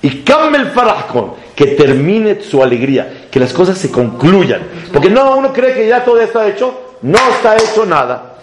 [0.00, 4.62] Y kamel farahkon, que termine su alegría, que las cosas se concluyan.
[4.92, 8.36] Porque no, uno cree que ya todo está hecho, no está hecho nada.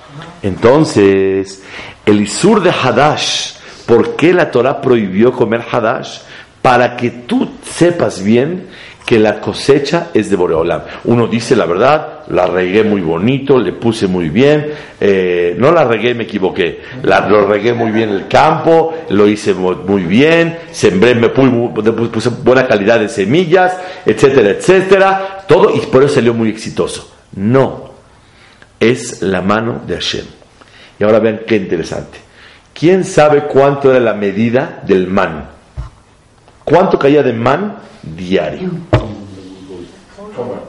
[0.43, 1.63] Entonces,
[2.09, 3.53] el Isur de Hadash,
[3.85, 6.19] ¿por qué la Torah prohibió comer Hadash?
[6.61, 8.67] Para que tú sepas bien
[9.05, 10.81] que la cosecha es de Boreolam.
[11.05, 14.67] Uno dice la verdad, la regué muy bonito, le puse muy bien,
[14.99, 19.55] eh, no la regué, me equivoqué, la, lo regué muy bien el campo, lo hice
[19.55, 25.73] mu- muy bien, sembré, me pu- pu- puse buena calidad de semillas, etcétera, etcétera, todo,
[25.75, 27.11] y por eso salió muy exitoso.
[27.35, 27.89] No,
[28.79, 30.25] es la mano de Hashem.
[30.99, 32.19] Y ahora vean qué interesante.
[32.73, 35.49] ¿Quién sabe cuánto era la medida del man?
[36.63, 38.69] ¿Cuánto caía de man diario?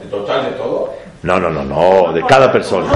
[0.01, 0.80] ¿El total de todo?
[1.23, 2.91] No, no, no, no, de cada persona.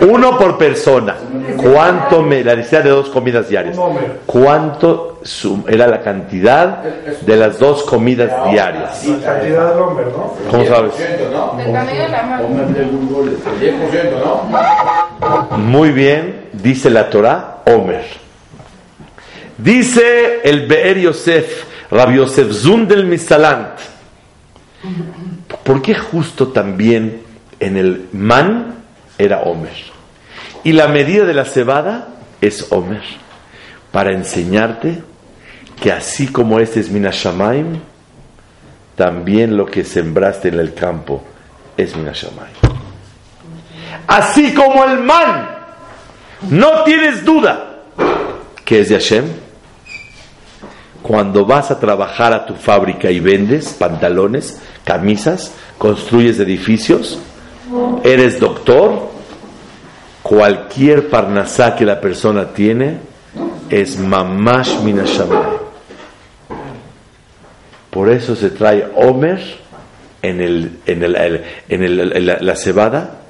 [0.00, 1.14] Uno por persona.
[1.58, 3.76] ¿Cuánto me, la necesidad de dos comidas diarias?
[4.24, 6.78] ¿Cuánto sum- era la cantidad
[7.20, 9.06] de las dos comidas diarias?
[9.06, 10.32] La cantidad del hombre, ¿no?
[10.50, 10.92] ¿Cómo sabes?
[10.94, 11.54] 10%, ¿no?
[11.58, 12.42] Del tamaño de la mano.
[12.44, 15.58] Pónganle Google, el 10%, ¿no?
[15.58, 18.04] Muy bien, dice la Torah, Omer.
[19.58, 23.78] Dice el Be'er Yosef, Rabbi Yosef Zun del Misalant.
[25.62, 27.22] ¿Por qué justo también
[27.60, 28.74] en el man
[29.18, 29.76] era Omer?
[30.62, 32.08] Y la medida de la cebada
[32.40, 33.02] es Omer.
[33.92, 35.02] Para enseñarte
[35.80, 37.80] que así como este es Minashamaim,
[38.96, 41.22] también lo que sembraste en el campo
[41.76, 42.54] es Minashamaim.
[44.06, 45.48] Así como el man,
[46.50, 47.74] no tienes duda
[48.64, 49.24] que es de Hashem.
[51.02, 57.18] Cuando vas a trabajar a tu fábrica y vendes pantalones, camisas, construyes edificios,
[58.02, 59.08] eres doctor,
[60.22, 62.98] cualquier parnasá que la persona tiene
[63.70, 65.64] es mamash minashamay.
[67.90, 69.40] Por eso se trae Omer
[70.22, 71.16] en, el, en, el,
[71.68, 73.20] en el- la, cebada,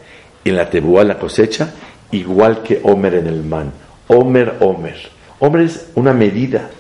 [0.45, 1.71] en la tebuá, en la cosecha,
[2.13, 3.73] igual que Omer en el man.
[4.09, 4.97] Omer, Omer.
[5.41, 6.71] Omer es una medida.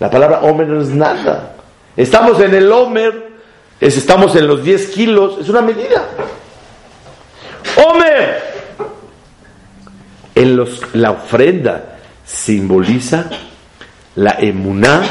[0.00, 1.54] La palabra Omer no es nada.
[1.96, 3.28] Estamos en el Omer
[3.80, 6.08] Es, estamos en los 10 kilos, es una medida.
[7.88, 8.42] Homer,
[10.34, 13.28] en los, la ofrenda simboliza
[14.16, 15.02] la emuná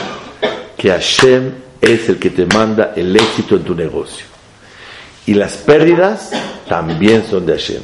[0.77, 4.25] que Hashem es el que te manda el éxito en tu negocio.
[5.25, 6.31] Y las pérdidas
[6.69, 7.81] también son de Hashem.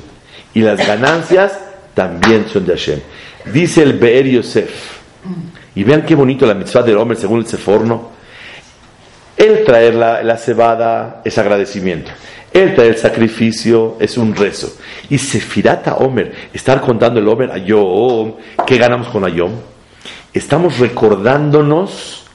[0.53, 1.59] Y las ganancias
[1.93, 2.99] también son de Hashem.
[3.51, 4.99] Dice el Be'er Yosef.
[5.75, 8.11] Y vean qué bonito la mitzvah del hombre según el Seforno.
[9.35, 12.11] El traer la, la cebada es agradecimiento.
[12.53, 14.77] El traer sacrificio es un rezo.
[15.09, 18.35] Y Sefirata Omer, estar contando el Omer a Yom,
[18.67, 19.51] ¿qué ganamos con Ayom?
[20.31, 22.25] Estamos recordándonos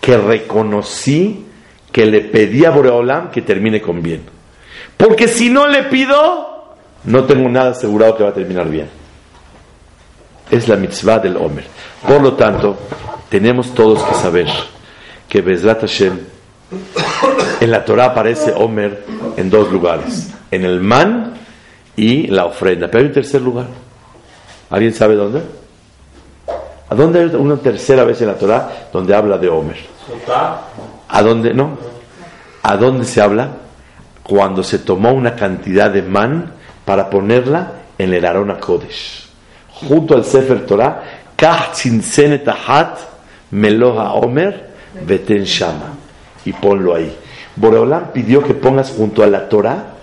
[0.00, 1.46] que reconocí
[1.92, 4.22] que le pedí a Boreolam que termine con bien.
[4.96, 8.88] Porque si no le pido, no tengo nada asegurado que va a terminar bien.
[10.50, 11.64] Es la mitzvah del Omer.
[12.06, 12.76] Por lo tanto,
[13.28, 14.48] tenemos todos que saber
[15.28, 16.18] que Bezrat Hashem,
[17.60, 19.04] en la Torah aparece Omer
[19.36, 21.34] en dos lugares, en el man
[21.96, 22.88] y la ofrenda.
[22.88, 23.66] Pero hay un tercer lugar.
[24.70, 25.42] ¿Alguien sabe dónde?
[26.90, 29.78] ¿A dónde hay una tercera vez en la Torah donde habla de Omer?
[31.08, 31.52] ¿A dónde?
[31.52, 31.76] No.
[32.62, 33.48] ¿A dónde se habla?
[34.22, 36.52] Cuando se tomó una cantidad de man
[36.84, 39.26] para ponerla en el Arona Kodesh.
[39.88, 41.02] Junto al Sefer Torah,
[41.36, 41.86] Kach
[43.50, 44.70] Meloha Omer
[45.06, 45.94] Beten Shama.
[46.44, 47.14] Y ponlo ahí.
[47.56, 49.94] Boreolam pidió que pongas junto a la Torah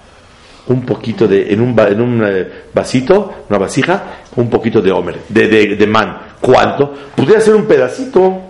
[0.67, 4.03] un poquito de, en un, en un eh, vasito, una vasija,
[4.35, 6.17] un poquito de Omer, de, de, de man.
[6.41, 6.93] ¿Cuánto?
[7.15, 8.41] Podría ser un pedacito.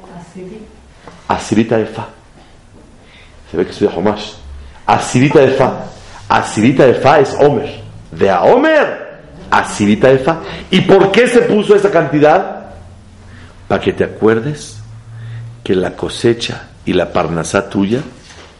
[1.27, 2.07] Asirita de fa.
[3.49, 4.33] Se ve que estudia Homash.
[4.85, 5.85] Asirita de fa.
[6.29, 7.81] Asirita de fa es Omer.
[8.11, 9.19] De a Omer,
[9.51, 10.39] Asirita de fa.
[10.71, 12.65] ¿Y por qué se puso esa cantidad?
[13.67, 14.79] Para que te acuerdes
[15.63, 18.01] que la cosecha y la parnasá tuya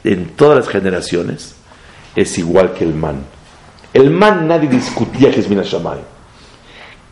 [0.03, 1.55] en todas las generaciones
[2.15, 3.23] es igual que el man.
[3.93, 5.99] El man nadie discutía que es Minashamay.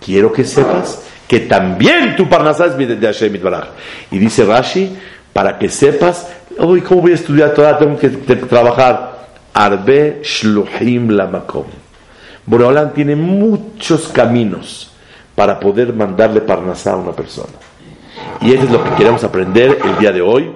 [0.03, 3.69] Quiero que sepas que también tu parnasá es de Hashem Itbaraj.
[4.11, 4.95] Y dice Rashi,
[5.31, 6.27] para que sepas,
[6.59, 7.77] hoy ¿cómo voy a estudiar Torah?
[7.77, 9.13] Tengo que trabajar.
[9.53, 11.65] Arbe Shluhim Lamakom.
[12.45, 14.91] Boreolam tiene muchos caminos
[15.35, 17.53] para poder mandarle parnasá a una persona.
[18.41, 20.51] Y eso es lo que queremos aprender el día de hoy,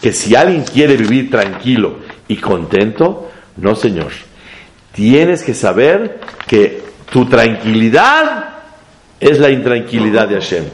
[0.00, 1.96] que si alguien quiere vivir tranquilo
[2.28, 4.12] y contento, no señor.
[4.92, 8.48] Tienes que saber que tu tranquilidad
[9.20, 10.64] es la intranquilidad de Hashem.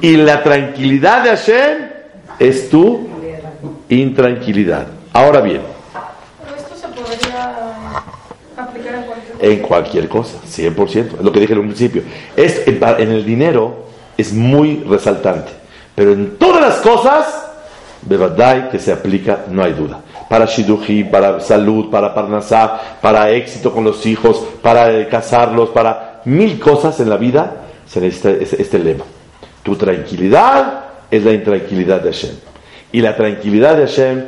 [0.00, 1.88] Y la tranquilidad de Hashem
[2.38, 3.08] es tu
[3.88, 4.86] intranquilidad.
[5.12, 5.62] Ahora bien,
[6.44, 7.52] Pero esto se podría
[8.56, 12.02] aplicar en cualquier en cualquier cosa, 100%, es lo que dije en un principio.
[12.36, 15.50] Es, en el dinero es muy resaltante,
[15.94, 17.49] pero en todas las cosas,
[18.02, 20.00] Bebadai que se aplica, no hay duda.
[20.28, 26.22] Para Shiduji, para salud, para Parnasá, para éxito con los hijos, para eh, casarlos, para
[26.24, 29.04] mil cosas en la vida, se necesita este, este lema.
[29.62, 32.34] Tu tranquilidad es la intranquilidad de Hashem.
[32.92, 34.24] Y la tranquilidad de Hashem,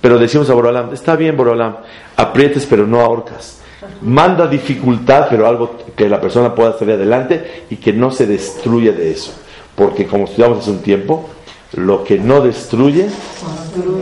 [0.00, 1.76] pero decimos a Borolam, está bien Borolam,
[2.16, 3.60] aprietes pero no ahorcas.
[4.02, 8.92] Manda dificultad, pero algo que la persona pueda salir adelante y que no se destruya
[8.92, 9.32] de eso.
[9.74, 11.28] Porque como estudiamos hace un tiempo,
[11.74, 13.08] lo que no destruye,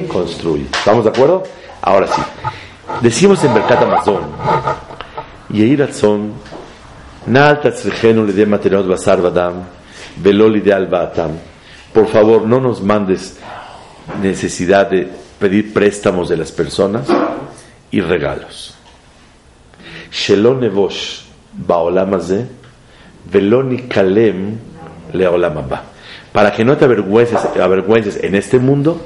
[0.09, 0.66] construye.
[0.72, 1.42] ¿Estamos de acuerdo?
[1.83, 2.22] Ahora sí.
[3.00, 4.22] Decimos en Mercat Amazon,
[5.50, 6.33] Yehi Ratzon,
[7.27, 9.64] Na'al tatzrichenu lidei materiot basar vadam,
[10.16, 11.33] velo lidei al ba'atam.
[11.92, 13.38] Por favor, no nos mandes
[14.20, 17.07] necesidad de pedir préstamos de las personas
[17.90, 18.74] y regalos.
[20.11, 21.22] Shelo nevosh
[21.55, 22.46] ba'olam hazeh,
[23.24, 24.59] velo nikalem
[25.14, 25.94] le'olam.
[26.35, 29.01] Para que no te avergüences, avergüences en este mundo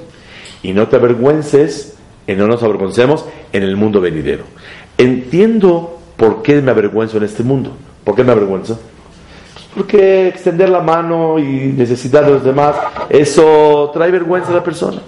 [0.62, 1.94] y no te avergüences,
[2.26, 4.44] y no nos avergoncemos en el mundo venidero.
[4.96, 7.76] Entiendo por qué me avergüenzo en este mundo.
[8.02, 8.80] ¿Por qué me avergüenzo?
[9.74, 12.76] Porque extender la mano y necesidad de los demás,
[13.10, 15.02] eso trae vergüenza a la persona.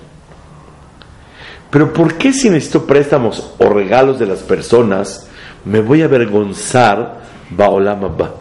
[1.71, 5.27] Pero ¿por qué si necesito préstamos o regalos de las personas,
[5.65, 8.35] me voy a avergonzar Baolam Abba?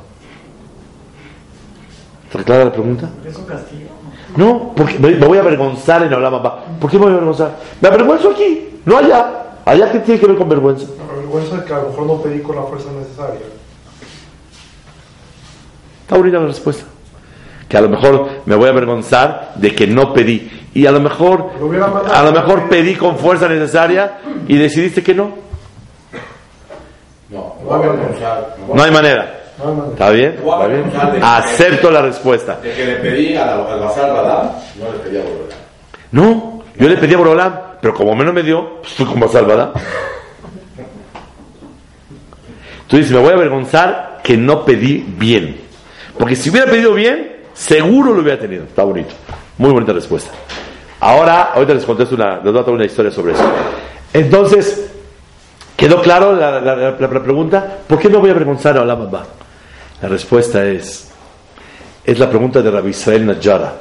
[2.29, 3.09] ¿Está clara la pregunta?
[3.25, 3.89] ¿Es un castigo?
[4.37, 6.63] No, porque me me voy a avergonzar en Olam Abba.
[6.79, 7.55] ¿Por qué me voy a avergonzar?
[7.81, 9.45] Me avergüenzo aquí, no allá.
[9.65, 10.85] Allá que tiene que ver con vergüenza.
[11.07, 13.39] La vergüenza es que a lo mejor no pedí con la fuerza necesaria.
[16.01, 16.85] Está bonita la respuesta.
[17.67, 20.51] Que a lo mejor me voy a avergonzar de que no pedí.
[20.75, 25.15] Y a lo mejor, Lo a lo mejor pedí con fuerza necesaria y decidiste que
[25.15, 25.31] no.
[27.29, 28.55] No, voy a avergonzar.
[28.71, 29.38] No hay manera.
[29.59, 29.91] No, no, no.
[29.91, 30.35] ¿Está bien?
[30.37, 31.21] ¿Está bien?
[31.23, 32.55] Acepto la respuesta.
[32.61, 33.33] De que le pedí
[33.79, 35.57] Bazar Badam, no le pedí a Borolam.
[36.11, 39.19] No, yo le pedí a Borolam, pero como menos me dio, pues fui con.
[42.87, 45.57] Tú dices, me voy a avergonzar que no pedí bien.
[46.17, 48.63] Porque si hubiera pedido bien, seguro lo hubiera tenido.
[48.63, 49.13] Está bonito.
[49.57, 50.31] Muy bonita respuesta.
[51.01, 53.43] Ahora, ahorita les contesto una, les voy a una historia sobre eso.
[54.11, 54.89] Entonces,
[55.77, 57.77] ¿quedó claro la, la- la- la pregunta?
[57.87, 59.23] ¿Por qué me voy a avergonzar a Olam Abba?
[60.01, 61.09] La respuesta es,
[62.05, 63.73] es la pregunta de Rabbi Israel Najara.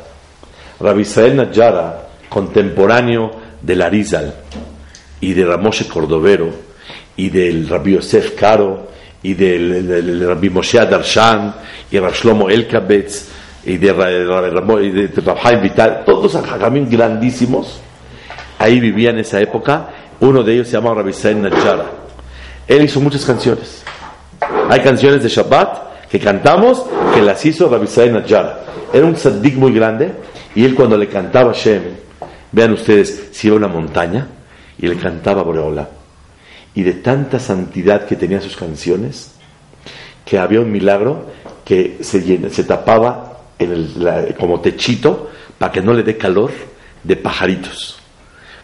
[0.81, 3.31] Rabbi Israel Najara, contemporáneo
[3.63, 4.35] del Arizal
[5.21, 6.51] y de Ramoshe Cordovero
[7.17, 8.89] y del Rabbi Yosef Caro
[9.23, 11.55] y del, Rabbi Moshe Darshan
[11.91, 13.29] y Rabbi Shlomo Elkabetz
[13.65, 17.81] y de, de, de Rab Chaim Vital, todos hajamim grandísimos,
[18.59, 19.89] ahí vivía en esa época,
[20.21, 21.87] uno de ellos se llama Rabbi Israel Najara.
[22.67, 23.85] Él hizo muchas canciones.
[24.69, 26.85] Hay canciones de Shabbat que cantamos
[27.15, 28.65] que las hizo Rabbi Najara.
[28.93, 30.13] Era un tzaddik muy grande
[30.55, 31.83] y él cuando le cantaba Shem,
[32.53, 34.27] vean ustedes, si iba a una montaña
[34.79, 35.89] y le cantaba Boreola.
[36.75, 39.33] Y de tanta santidad que tenía sus canciones,
[40.25, 41.27] que había un milagro
[41.65, 46.51] que se, llena- se tapaba en el- como techito para que no le dé calor
[47.03, 47.99] de pajaritos.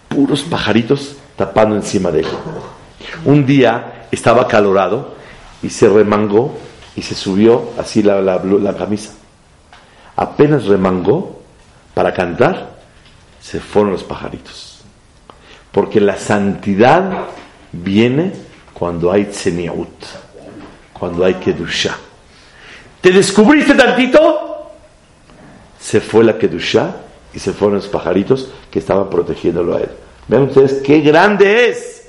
[0.09, 2.27] Puros pajaritos tapando encima de él.
[3.25, 5.15] Un día estaba calorado
[5.63, 6.57] y se remangó
[6.97, 9.13] y se subió así la, la camisa.
[10.17, 11.41] Apenas remangó
[11.93, 12.75] para cantar,
[13.41, 14.81] se fueron los pajaritos.
[15.73, 17.27] Porque la santidad
[17.73, 18.33] viene
[18.73, 19.89] cuando hay tzeniut,
[20.93, 21.97] cuando hay kedusha.
[23.01, 24.71] ¿Te descubriste tantito?
[25.81, 26.97] Se fue la kedusha
[27.35, 29.91] y se fueron los pajaritos que estaban protegiéndolo a él.
[30.29, 32.09] Vean ustedes qué grande es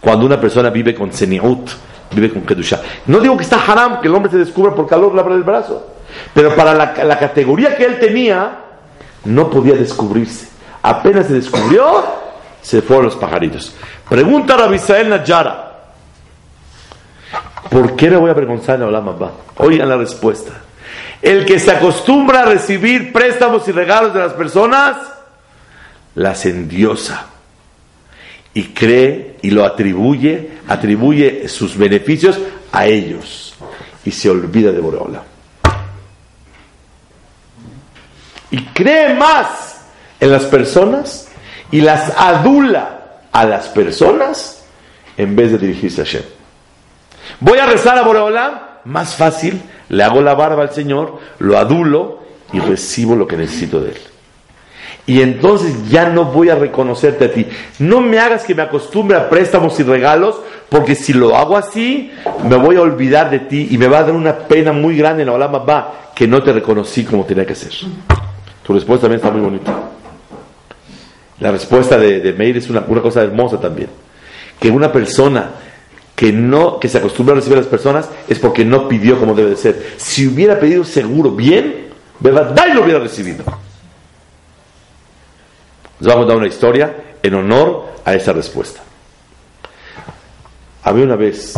[0.00, 1.68] cuando una persona vive con tzeniut,
[2.12, 2.80] vive con kedusha.
[3.06, 5.42] No digo que está haram que el hombre se descubra por calor le abra el
[5.42, 5.86] brazo,
[6.34, 8.58] pero para la, la categoría que él tenía,
[9.24, 10.48] no podía descubrirse.
[10.82, 12.04] Apenas se descubrió,
[12.62, 13.74] se fueron los pajaritos.
[14.08, 15.62] Pregunta a Rabbi Israel Najara.
[17.70, 19.32] ¿Por qué me voy a avergonzar en Olam Abba?
[19.56, 20.52] Oigan la respuesta.
[21.20, 24.96] El que se acostumbra a recibir préstamos y regalos de las personas,
[26.14, 27.26] las endiosa.
[28.56, 32.38] Y cree y lo atribuye, atribuye sus beneficios
[32.72, 33.54] a ellos.
[34.02, 35.22] Y se olvida de Boreola.
[38.50, 39.82] Y cree más
[40.18, 41.28] en las personas
[41.70, 44.64] y las adula a las personas
[45.18, 46.22] en vez de dirigirse a Hashem.
[47.40, 48.54] Voy a rezar a Boreolam,
[48.86, 52.22] más fácil, le hago la barba al Señor, lo adulo
[52.54, 53.98] y recibo lo que necesito de Él.
[55.06, 57.46] Y entonces ya no voy a reconocerte a ti.
[57.78, 62.10] No me hagas que me acostumbre a préstamos y regalos, porque si lo hago así,
[62.48, 65.22] me voy a olvidar de ti y me va a dar una pena muy grande
[65.22, 67.72] en la Olam Abba que no te reconocí como tenía que ser.
[68.64, 69.78] Tu respuesta también está muy bonita.
[71.38, 73.90] La respuesta de, de Meir es una, una cosa hermosa también.
[74.58, 75.50] Que una persona
[76.16, 79.34] que no que se acostumbra a recibir a las personas es porque no pidió como
[79.34, 79.86] debe de ser.
[79.98, 81.86] Si hubiera pedido seguro bien,
[82.18, 83.44] verdad, y lo hubiera recibido.
[86.00, 88.82] Les vamos a dar una historia en honor a esa respuesta.
[90.82, 91.54] Había una vez,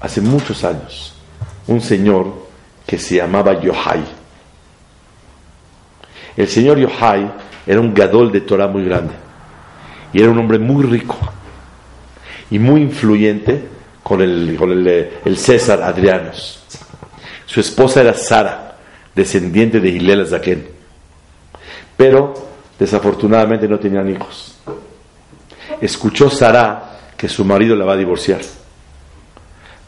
[0.00, 1.14] hace muchos años,
[1.66, 2.32] un señor
[2.86, 4.02] que se llamaba Yohai.
[6.36, 7.30] El señor Yohai
[7.66, 9.14] era un gadol de Torah muy grande
[10.12, 11.16] y era un hombre muy rico
[12.50, 13.62] y muy influyente
[14.02, 16.64] con el, con el, César Adrianos.
[17.44, 18.76] Su esposa era Sara,
[19.14, 20.66] descendiente de Hillel Zaken,
[21.96, 22.34] pero
[22.78, 24.56] desafortunadamente no tenían hijos.
[25.80, 28.40] Escuchó Sara que su marido la va a divorciar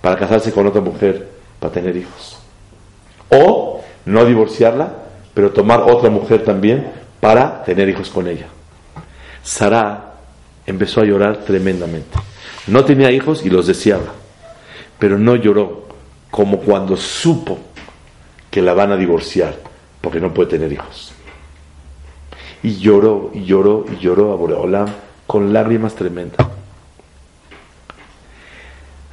[0.00, 1.28] para casarse con otra mujer
[1.58, 2.38] para tener hijos.
[3.30, 4.92] O no divorciarla,
[5.34, 8.46] pero tomar otra mujer también para tener hijos con ella.
[9.42, 10.14] Sara
[10.66, 12.18] empezó a llorar tremendamente.
[12.66, 14.12] No tenía hijos y los deseaba,
[14.98, 15.88] pero no lloró
[16.30, 17.58] como cuando supo
[18.50, 19.56] que la van a divorciar
[20.00, 21.12] porque no puede tener hijos.
[22.62, 24.88] Y lloró y lloró y lloró a Boreolam
[25.26, 26.46] con lágrimas tremendas.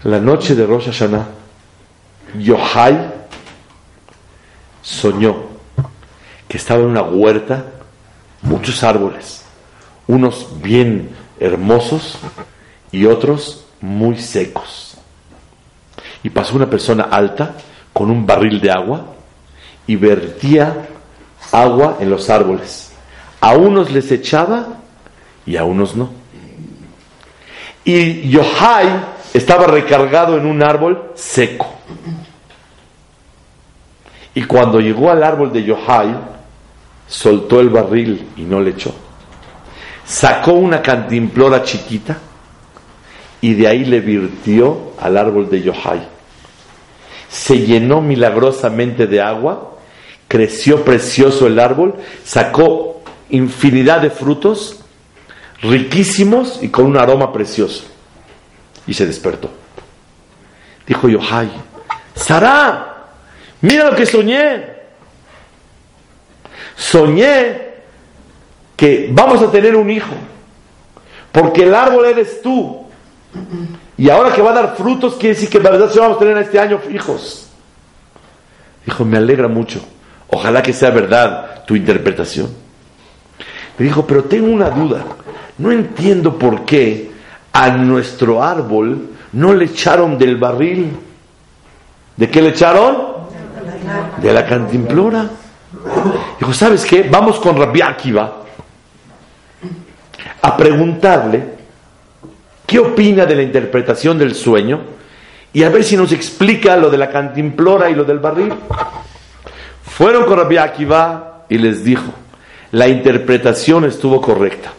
[0.03, 1.27] La noche de Rosh Hashanah,
[2.39, 3.13] Yohai
[4.81, 5.35] soñó
[6.47, 7.65] que estaba en una huerta,
[8.41, 9.43] muchos árboles,
[10.07, 12.17] unos bien hermosos
[12.91, 14.97] y otros muy secos.
[16.23, 17.55] Y pasó una persona alta
[17.93, 19.05] con un barril de agua
[19.85, 20.87] y vertía
[21.51, 22.86] agua en los árboles.
[23.39, 24.79] A unos les echaba
[25.45, 26.09] y a unos no.
[27.83, 28.87] Y Yohai
[29.33, 31.67] estaba recargado en un árbol seco.
[34.33, 36.15] Y cuando llegó al árbol de Yohai,
[37.07, 38.93] soltó el barril y no le echó.
[40.05, 42.17] sacó una cantimplora chiquita
[43.41, 46.07] y de ahí le virtió al árbol de Yohai.
[47.29, 49.75] Se llenó milagrosamente de agua,
[50.27, 52.96] creció precioso el árbol, sacó
[53.29, 54.79] infinidad de frutos
[55.61, 57.85] riquísimos y con un aroma precioso.
[58.85, 59.49] Y se despertó.
[60.85, 61.49] Dijo Yohai,
[62.15, 63.07] Sara,
[63.61, 64.77] mira lo que soñé.
[66.75, 67.67] Soñé
[68.75, 70.13] que vamos a tener un hijo,
[71.31, 72.85] porque el árbol eres tú.
[73.97, 76.19] Y ahora que va a dar frutos, quiere decir que la verdad sí vamos a
[76.19, 77.49] tener este año hijos.
[78.85, 79.81] Dijo, me alegra mucho.
[80.29, 82.66] Ojalá que sea verdad tu interpretación.
[83.77, 85.03] Me dijo, pero tengo una duda.
[85.57, 87.11] No entiendo por qué
[87.53, 90.91] a nuestro árbol no le echaron del barril.
[92.15, 93.17] ¿De qué le echaron?
[94.21, 95.29] De la cantimplora.
[96.39, 97.03] Dijo, ¿sabes qué?
[97.03, 98.43] Vamos con Rabbi Akiva
[100.41, 101.43] a preguntarle
[102.65, 104.81] qué opina de la interpretación del sueño
[105.53, 108.53] y a ver si nos explica lo de la cantimplora y lo del barril.
[109.83, 112.13] Fueron con Rabbi Akiva y les dijo,
[112.71, 114.73] la interpretación estuvo correcta.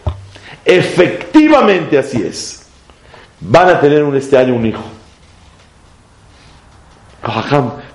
[0.65, 2.67] Efectivamente así es.
[3.41, 4.85] Van a tener este año un hijo.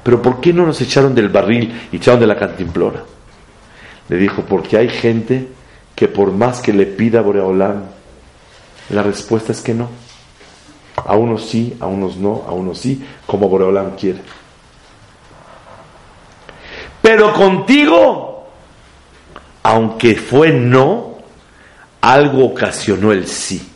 [0.03, 3.03] Pero ¿por qué no nos echaron del barril y echaron de la cantimplora?
[4.09, 5.47] Le dijo, porque hay gente
[5.95, 7.85] que por más que le pida a Boreolán,
[8.89, 9.89] la respuesta es que no.
[10.95, 14.19] A unos sí, a unos no, a unos sí, como Boreolán quiere.
[17.01, 18.32] Pero contigo,
[19.63, 21.17] aunque fue no,
[22.01, 23.69] algo ocasionó el sí.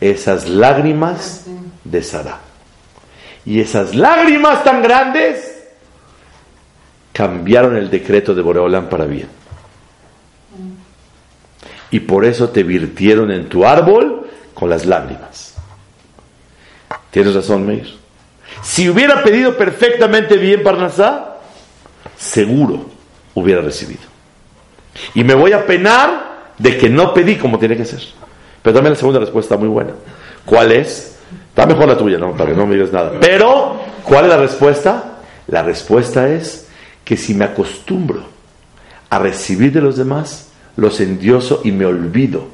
[0.00, 1.44] Esas lágrimas
[1.84, 2.38] de Sara.
[3.44, 5.64] Y esas lágrimas tan grandes
[7.12, 9.28] cambiaron el decreto de Boreolán para bien.
[11.90, 15.54] Y por eso te virtieron en tu árbol con las lágrimas.
[17.10, 17.96] Tienes razón, Meir.
[18.62, 21.36] Si hubiera pedido perfectamente bien Parnasá,
[22.16, 22.86] seguro
[23.34, 24.15] hubiera recibido.
[25.14, 28.00] Y me voy a penar de que no pedí como tiene que ser.
[28.62, 29.92] Pero también la segunda respuesta muy buena.
[30.44, 31.18] ¿Cuál es?
[31.48, 32.36] Está mejor la tuya, ¿no?
[32.36, 33.12] Para que no me digas nada.
[33.20, 35.18] Pero, ¿cuál es la respuesta?
[35.48, 36.68] La respuesta es
[37.04, 38.24] que si me acostumbro
[39.10, 42.48] a recibir de los demás, los endioso y me olvido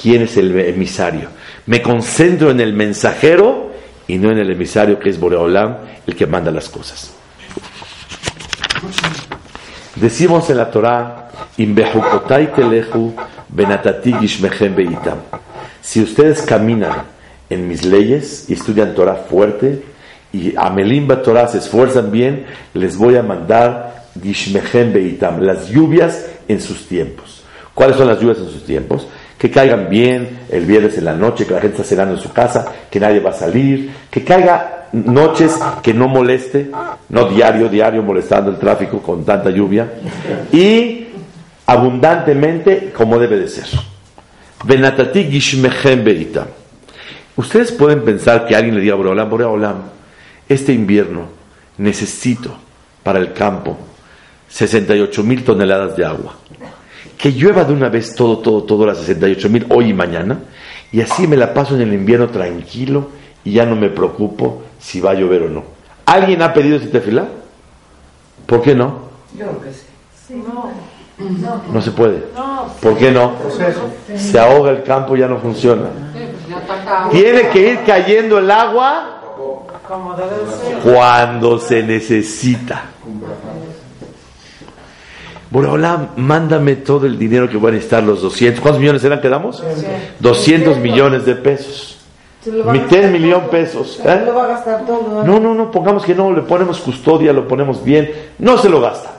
[0.00, 1.28] quién es el emisario.
[1.66, 3.72] Me concentro en el mensajero
[4.06, 5.76] y no en el emisario que es Boreolam,
[6.06, 7.12] el que manda las cosas.
[9.96, 11.25] Decimos en la Torah,
[15.86, 17.04] si ustedes caminan
[17.48, 19.82] en mis leyes y estudian Torah fuerte
[20.32, 26.60] y Amelimba Torah se esfuerzan bien, les voy a mandar Gishmechem Beitam, las lluvias en
[26.60, 27.44] sus tiempos.
[27.72, 29.06] ¿Cuáles son las lluvias en sus tiempos?
[29.38, 32.32] Que caigan bien el viernes en la noche, que la gente está cenando en su
[32.32, 36.70] casa, que nadie va a salir, que caiga noches que no moleste,
[37.10, 39.88] no diario, diario molestando el tráfico con tanta lluvia,
[40.52, 41.05] y
[41.66, 43.66] abundantemente como debe de ser.
[44.64, 46.46] Benatati Gishmechem Beitam.
[47.36, 49.76] Ustedes pueden pensar que alguien le diga a Boreolam, Boreolam,
[50.48, 51.28] este invierno
[51.76, 52.56] necesito
[53.02, 53.76] para el campo
[54.48, 56.36] 68 mil toneladas de agua.
[57.18, 60.40] Que llueva de una vez todo, todo, todo las 68 mil hoy y mañana.
[60.92, 63.10] Y así me la paso en el invierno tranquilo
[63.44, 65.64] y ya no me preocupo si va a llover o no.
[66.06, 67.26] ¿Alguien ha pedido ese tefilá?
[68.46, 69.06] ¿Por qué no?
[69.36, 70.34] Yo creo que sí.
[70.34, 70.95] No.
[71.18, 72.24] No se puede.
[72.80, 73.32] ¿Por qué no?
[74.16, 75.88] Se ahoga el campo, ya no funciona.
[77.10, 79.20] Tiene que ir cayendo el agua
[80.82, 82.84] cuando se necesita.
[85.50, 88.60] Boreolam, mándame todo el dinero que voy a necesitar, los 200.
[88.60, 89.62] ¿Cuántos millones eran que damos?
[90.20, 91.96] 200 millones de pesos.
[92.44, 93.98] Mitad millón pesos.
[94.04, 94.04] ¿eh?
[94.06, 94.32] ¿eh?
[95.24, 98.12] No, no, no, pongamos que no, le ponemos custodia, lo ponemos bien.
[98.38, 99.15] No se lo gasta.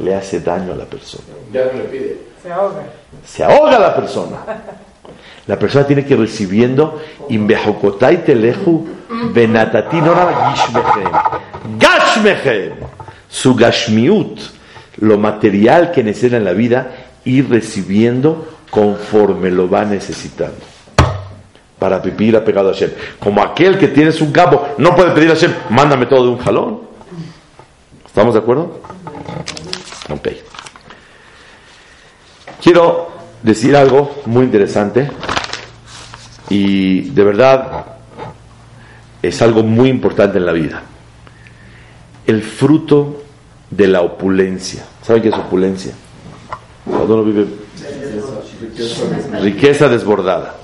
[0.00, 1.24] Le hace daño a la persona.
[1.52, 2.18] Ya no le pide.
[2.42, 2.82] Se ahoga.
[3.24, 4.36] Se ahoga la persona.
[5.46, 8.86] La persona tiene que ir recibiendo Imbejokotai teleju
[9.32, 11.12] benatati no nada gishmechem.
[11.78, 12.72] Gashmechem.
[13.28, 14.38] Su gashmiut,
[14.98, 16.90] lo material que necesita en la vida,
[17.24, 20.58] ir recibiendo conforme lo va necesitando.
[21.78, 22.90] Para vivir apegado a Hashem.
[23.18, 26.38] Como aquel que tienes un campo, no puede pedir a Hashem, mándame todo de un
[26.38, 26.80] jalón.
[28.06, 28.80] ¿Estamos de acuerdo?
[30.10, 30.28] Ok.
[32.62, 33.10] Quiero
[33.42, 35.10] decir algo muy interesante
[36.48, 37.86] y de verdad
[39.22, 40.82] es algo muy importante en la vida.
[42.26, 43.22] El fruto
[43.70, 44.84] de la opulencia.
[45.02, 45.92] ¿Saben qué es opulencia?
[46.84, 47.46] Cuando uno vive
[49.40, 50.56] riqueza desbordada.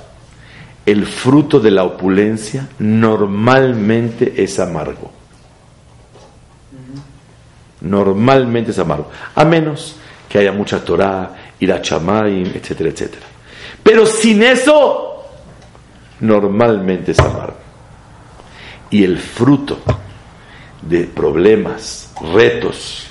[0.84, 5.12] El fruto de la opulencia normalmente es amargo.
[7.82, 9.10] Normalmente es amargo.
[9.34, 9.96] A menos
[10.28, 13.26] que haya mucha Torah, ir a Chamayim, etcétera, etcétera.
[13.82, 15.24] Pero sin eso,
[16.20, 17.56] normalmente es amargo.
[18.90, 19.78] Y el fruto
[20.80, 23.08] de problemas, retos,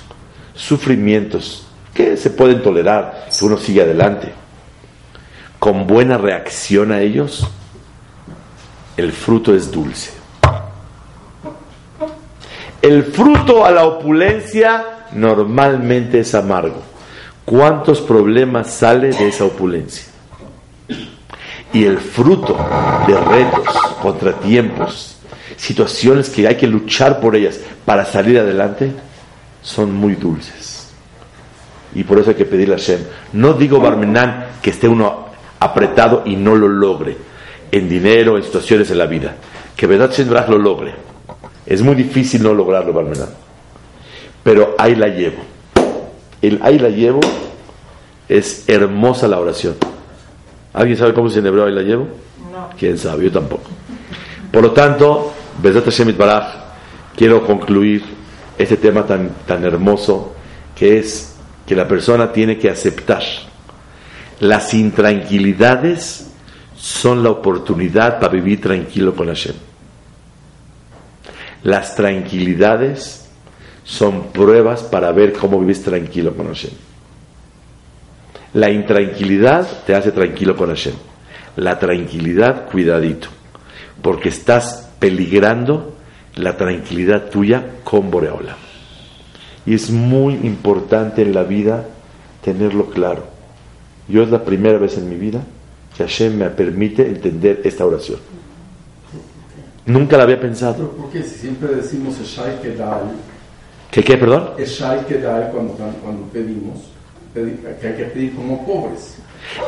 [0.54, 4.32] sufrimientos que se pueden tolerar si uno sigue adelante,
[5.58, 7.46] con buena reacción a ellos,
[8.96, 10.21] el fruto es dulce.
[12.82, 16.82] El fruto a la opulencia normalmente es amargo.
[17.44, 20.06] ¿Cuántos problemas sale de esa opulencia?
[21.72, 22.58] Y el fruto
[23.06, 23.68] de retos,
[24.02, 25.16] contratiempos,
[25.56, 28.90] situaciones que hay que luchar por ellas para salir adelante,
[29.62, 30.90] son muy dulces.
[31.94, 32.98] Y por eso hay que pedirle a Hashem.
[33.34, 35.26] No digo Barmenán que esté uno
[35.60, 37.16] apretado y no lo logre
[37.70, 39.36] en dinero, en situaciones en la vida.
[39.76, 41.11] Que verdad Hashem lo logre.
[41.66, 43.28] Es muy difícil no lograrlo, Barmenán.
[44.42, 45.38] Pero ahí la llevo.
[46.40, 47.20] El ahí la llevo
[48.28, 49.76] es hermosa la oración.
[50.72, 52.08] ¿Alguien sabe cómo se en hebreo ahí la llevo?
[52.50, 52.70] No.
[52.78, 53.24] ¿Quién sabe?
[53.24, 53.70] Yo tampoco.
[54.50, 55.32] Por lo tanto,
[55.62, 56.46] Besat Hashem Baraj,
[57.16, 58.02] quiero concluir
[58.58, 60.34] este tema tan, tan hermoso
[60.74, 61.36] que es
[61.66, 63.22] que la persona tiene que aceptar
[64.42, 66.26] las intranquilidades
[66.76, 69.54] son la oportunidad para vivir tranquilo con Hashem.
[71.64, 73.28] Las tranquilidades
[73.84, 76.72] son pruebas para ver cómo vives tranquilo con Hashem.
[78.54, 80.94] La intranquilidad te hace tranquilo con Hashem.
[81.56, 83.28] La tranquilidad, cuidadito,
[84.02, 85.94] porque estás peligrando
[86.36, 88.56] la tranquilidad tuya con Boreola.
[89.64, 91.86] Y es muy importante en la vida
[92.42, 93.24] tenerlo claro.
[94.08, 95.42] Yo es la primera vez en mi vida
[95.96, 98.18] que Hashem me permite entender esta oración.
[99.86, 100.74] Nunca la había pensado.
[100.76, 101.22] Pero ¿por qué?
[101.22, 103.12] Si siempre decimos Eshai Kedal,
[103.90, 104.50] ¿Qué qué, perdón?
[104.58, 106.78] Eshai Kedal cuando, cuando pedimos,
[107.34, 109.16] pedi- que hay que pedir como pobres.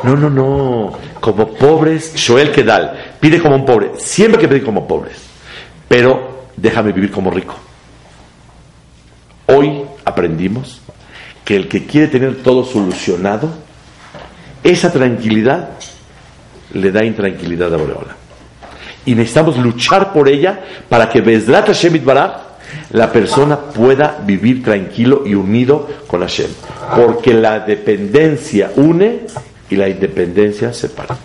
[0.03, 0.93] No, no, no.
[1.19, 2.97] Como pobres, Shoel Kedal.
[3.19, 3.91] Pide como un pobre.
[3.97, 5.17] Siempre hay que pedir como pobres.
[5.87, 7.55] Pero déjame vivir como rico.
[9.47, 10.81] Hoy aprendimos
[11.43, 13.49] que el que quiere tener todo solucionado,
[14.63, 15.69] esa tranquilidad
[16.73, 18.15] le da intranquilidad a Boreola.
[19.05, 22.31] Y necesitamos luchar por ella para que Bezrat Hashem Itbaraj,
[22.91, 26.49] la persona pueda vivir tranquilo y unido con Hashem.
[26.95, 29.21] Porque la dependencia une
[29.69, 31.15] y la independencia separa.